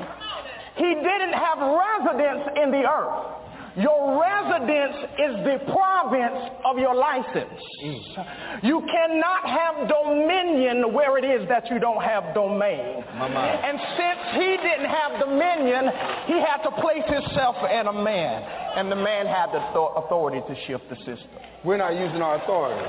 [0.79, 3.40] he didn't have residence in the earth.
[3.77, 7.61] Your residence is the province of your license.
[7.85, 8.65] Mm.
[8.65, 13.05] You cannot have dominion where it is that you don't have domain.
[13.15, 13.39] Mama.
[13.39, 15.87] And since he didn't have dominion,
[16.27, 18.43] he had to place himself in a man.
[18.75, 21.31] And the man had the authority to shift the system.
[21.65, 22.83] We're not using our authority.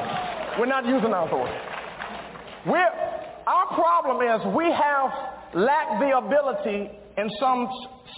[0.60, 1.58] We're not using our authority.
[2.66, 2.90] We're,
[3.46, 5.12] our problem is we have
[5.54, 7.70] lacked the ability in some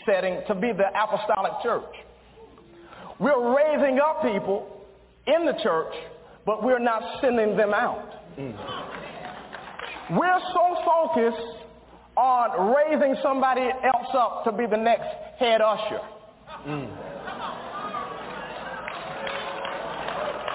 [0.06, 1.92] setting to be the apostolic church.
[3.20, 4.86] We're raising up people
[5.28, 5.94] in the church,
[6.46, 8.38] but we're not sending them out.
[8.38, 8.56] Mm.
[10.18, 11.64] We're so focused
[12.16, 15.08] on raising somebody else up to be the next
[15.40, 16.02] head usher.
[16.68, 17.13] Mm.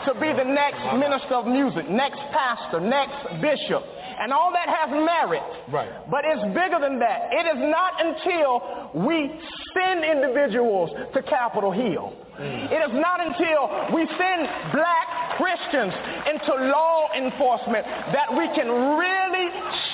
[0.09, 4.89] To be the next minister of music, next pastor, next bishop, and all that has
[4.89, 5.45] merit.
[5.69, 5.93] Right.
[6.09, 7.28] But it's bigger than that.
[7.28, 9.28] It is not until we
[9.77, 12.17] send individuals to Capitol Hill.
[12.41, 12.73] Mm.
[12.73, 15.93] It is not until we send black Christians
[16.25, 17.85] into law enforcement
[18.17, 19.49] that we can really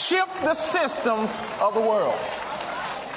[0.07, 1.27] shift the system
[1.59, 2.15] of the world.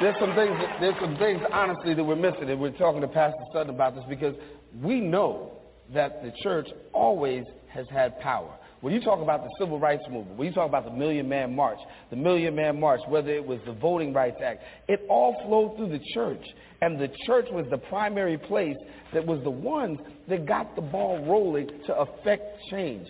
[0.01, 3.45] There's some things, there's some things honestly that we're missing, and we're talking to Pastor
[3.53, 4.33] Sutton about this because
[4.81, 5.56] we know
[5.93, 8.53] that the church always has had power.
[8.81, 11.55] When you talk about the civil rights movement, when you talk about the Million Man
[11.55, 11.79] March,
[12.11, 15.89] the Million Man March, whether it was the Voting Rights Act, it all flowed through
[15.97, 16.43] the church.
[16.81, 18.75] And the church was the primary place
[19.13, 19.97] that was the one
[20.29, 23.07] that got the ball rolling to affect change.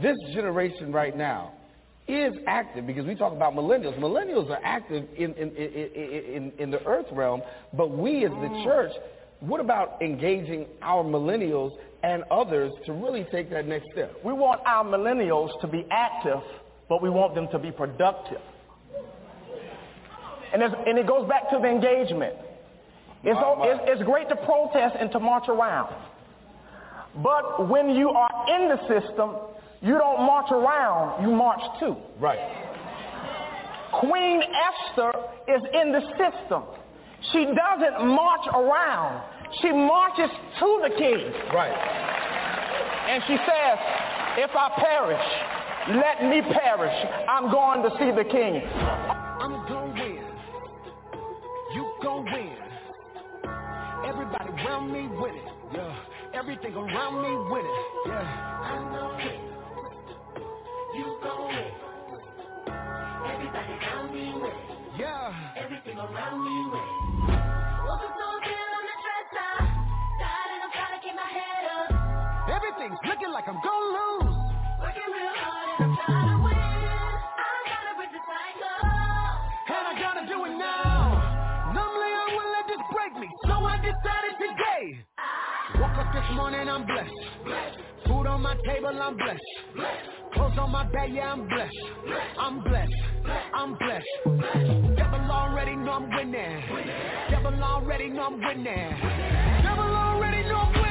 [0.00, 1.54] This generation right now
[2.06, 3.98] is active because we talk about millennials.
[3.98, 5.74] Millennials are active in, in, in,
[6.34, 7.42] in, in the earth realm,
[7.76, 8.64] but we as the mm.
[8.64, 8.92] church,
[9.40, 14.14] what about engaging our millennials and others to really take that next step?
[14.24, 16.40] We want our millennials to be active,
[16.88, 18.40] but we want them to be productive.
[20.52, 22.34] And, and it goes back to the engagement.
[23.22, 23.66] It's, My, my.
[23.66, 25.94] it's, it's great to protest and to march around.
[27.22, 29.36] But when you are in the system,
[29.82, 31.96] you don't march around, you march to.
[32.18, 32.38] Right.
[33.92, 35.12] Queen Esther
[35.48, 36.62] is in the system.
[37.32, 39.22] She doesn't march around.
[39.58, 40.30] She marches
[40.60, 41.32] to the king.
[41.52, 41.74] Right.
[43.10, 43.78] And she says,
[44.38, 45.26] if I perish,
[45.88, 46.94] let me perish.
[47.28, 48.62] I'm going to see the king.
[49.40, 50.22] I'm gon' win.
[51.74, 52.56] You gon' win.
[54.06, 55.48] Everybody around me winning.
[55.74, 55.96] Yeah.
[56.32, 57.84] Everything around me winning.
[58.06, 58.20] Yeah.
[58.62, 59.40] I'm gon' win.
[60.94, 61.72] You gon' win.
[63.26, 64.96] Everybody around me winning.
[64.96, 65.54] Yeah.
[65.56, 67.40] Everything around me winning.
[67.84, 68.29] Woke
[72.90, 74.34] Everything's looking like I'm gon' lose.
[74.80, 76.58] Working real hard and I'm trying to win.
[76.58, 78.82] I gotta break the cycle.
[79.70, 81.70] And I gotta do it now.
[81.74, 85.06] Normally I wouldn't let this break me, so I decided today.
[85.78, 87.14] Woke up this morning, I'm blessed.
[88.06, 89.40] Food on my table, I'm blessed.
[90.34, 91.76] Clothes on my bed, yeah, I'm blessed.
[92.38, 92.92] I'm blessed.
[93.54, 94.96] I'm blessed.
[94.96, 96.62] Devil already know I'm winning.
[97.30, 98.64] Devil already know I'm winning.
[98.66, 99.62] Devil already know I'm winning.
[99.62, 100.89] Devil already know I'm winning,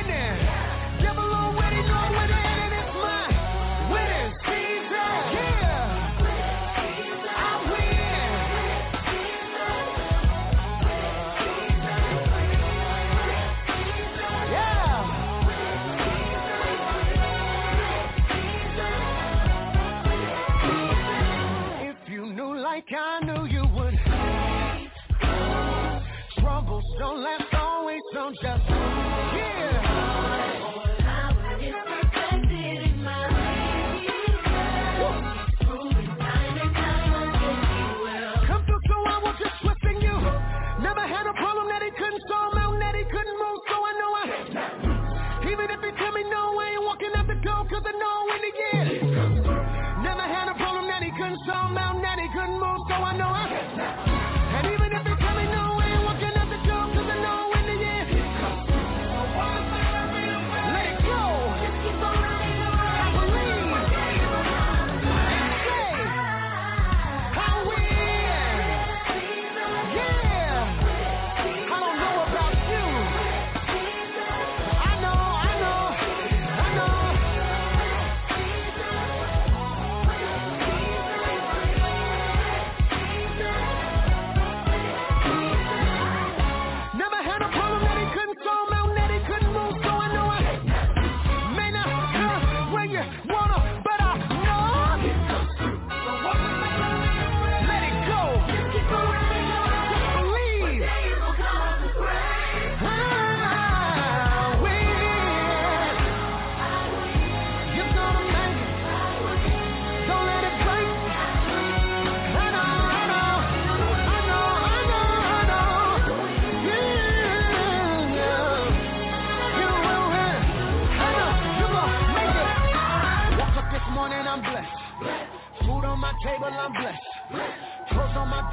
[23.18, 23.18] and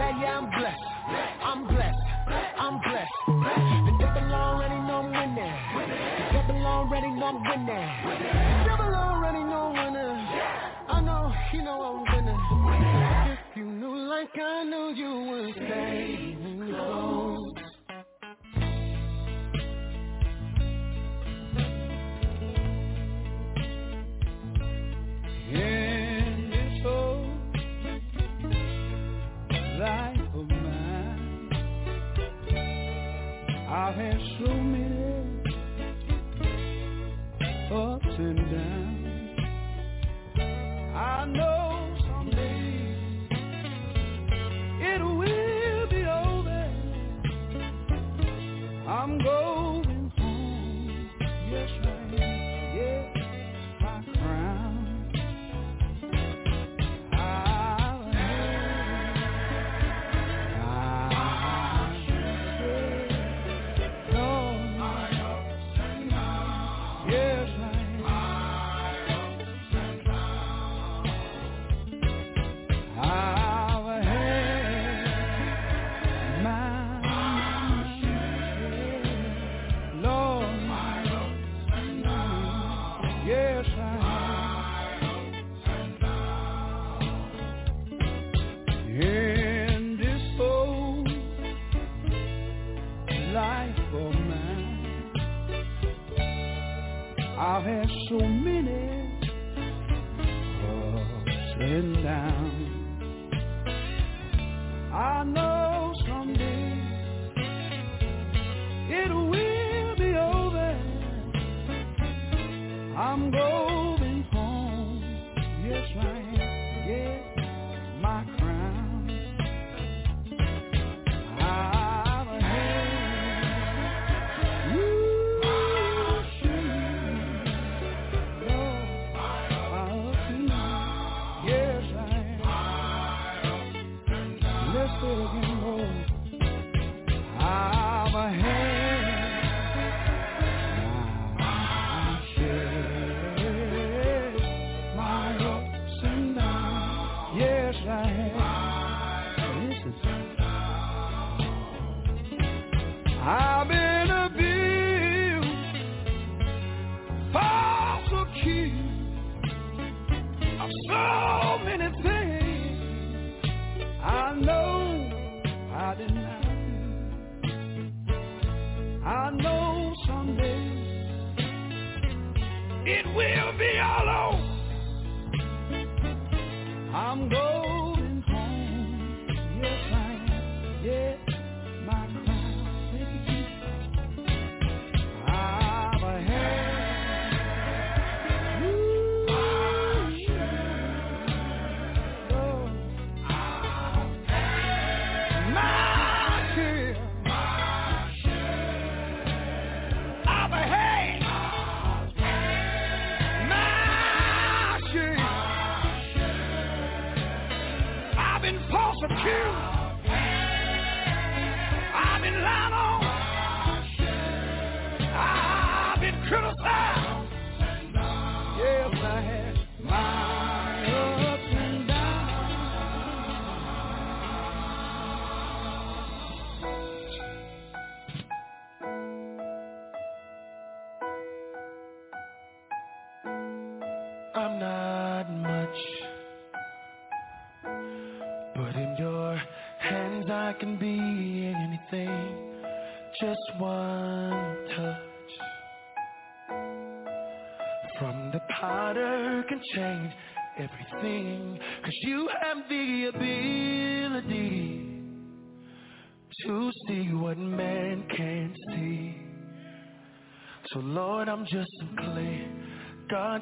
[0.07, 0.87] Bed, yeah, I'm blessed.
[1.43, 1.99] I'm blessed.
[2.59, 3.11] I'm blessed.
[3.27, 5.55] The devil already know I'm winning.
[6.17, 7.89] The devil already know I'm winning.
[8.07, 10.27] The devil already know I'm winning.
[10.89, 12.41] I know he know I'm winning.
[13.33, 16.26] If you knew like I knew you would stay
[33.87, 35.45] I've had so many
[37.71, 38.76] ups and downs.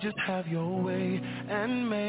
[0.05, 2.04] Just have your way and make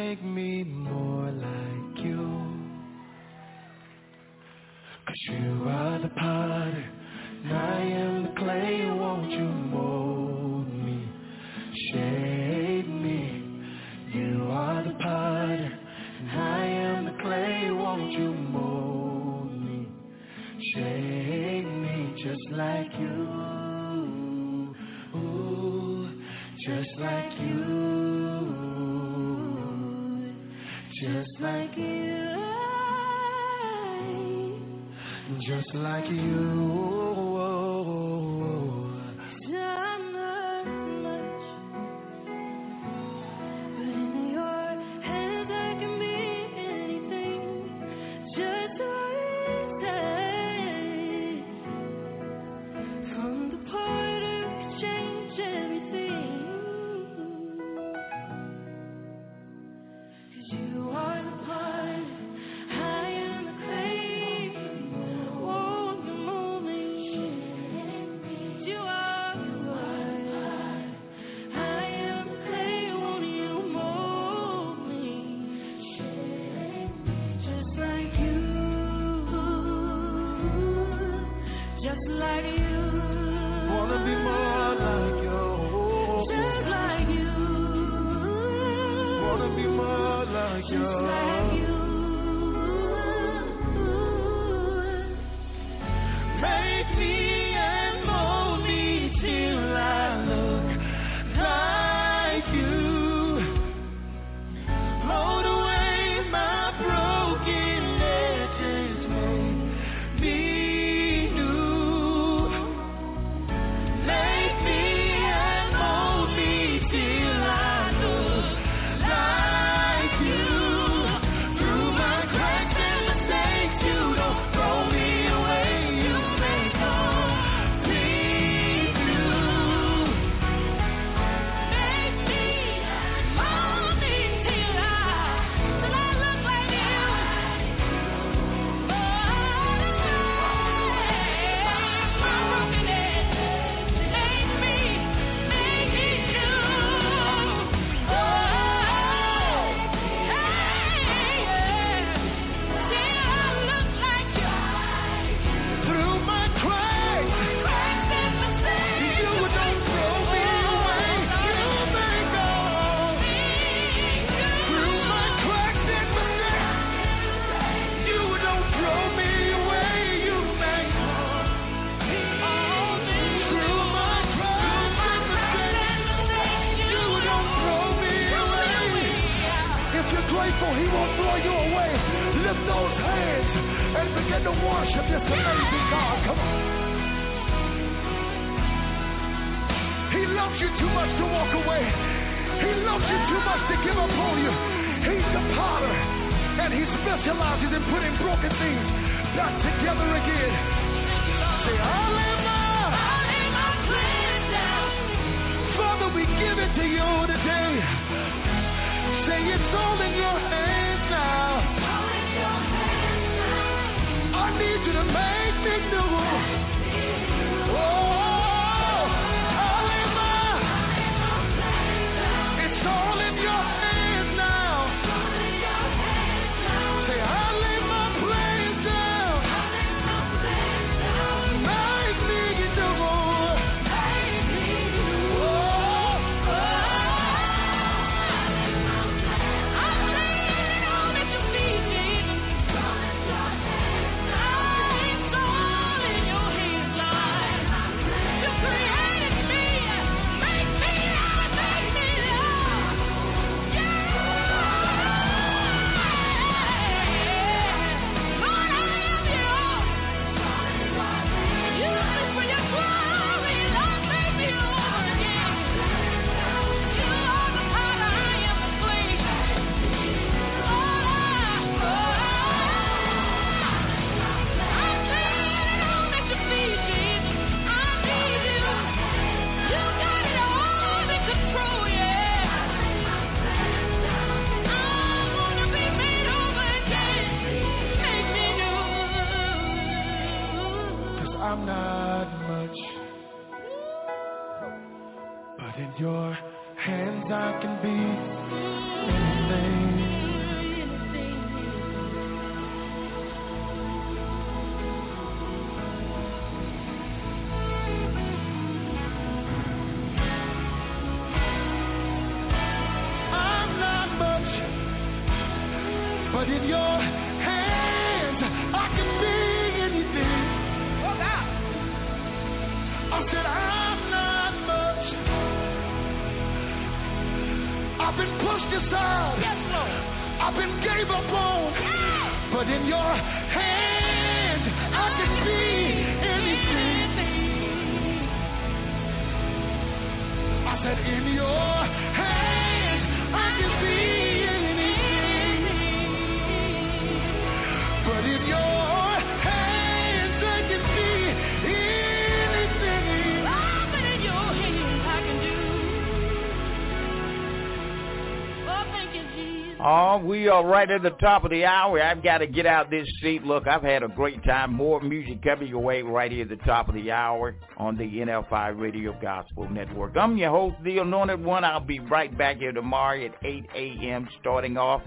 [360.25, 362.01] we are right at the top of the hour.
[362.01, 363.43] I've got to get out this seat.
[363.43, 364.73] Look, I've had a great time.
[364.73, 368.03] More music coming your way right here at the top of the hour on the
[368.03, 370.17] NFI Radio Gospel Network.
[370.17, 371.63] I'm your host, the Anointed One.
[371.63, 374.27] I'll be right back here tomorrow at 8 a.m.
[374.41, 375.01] starting off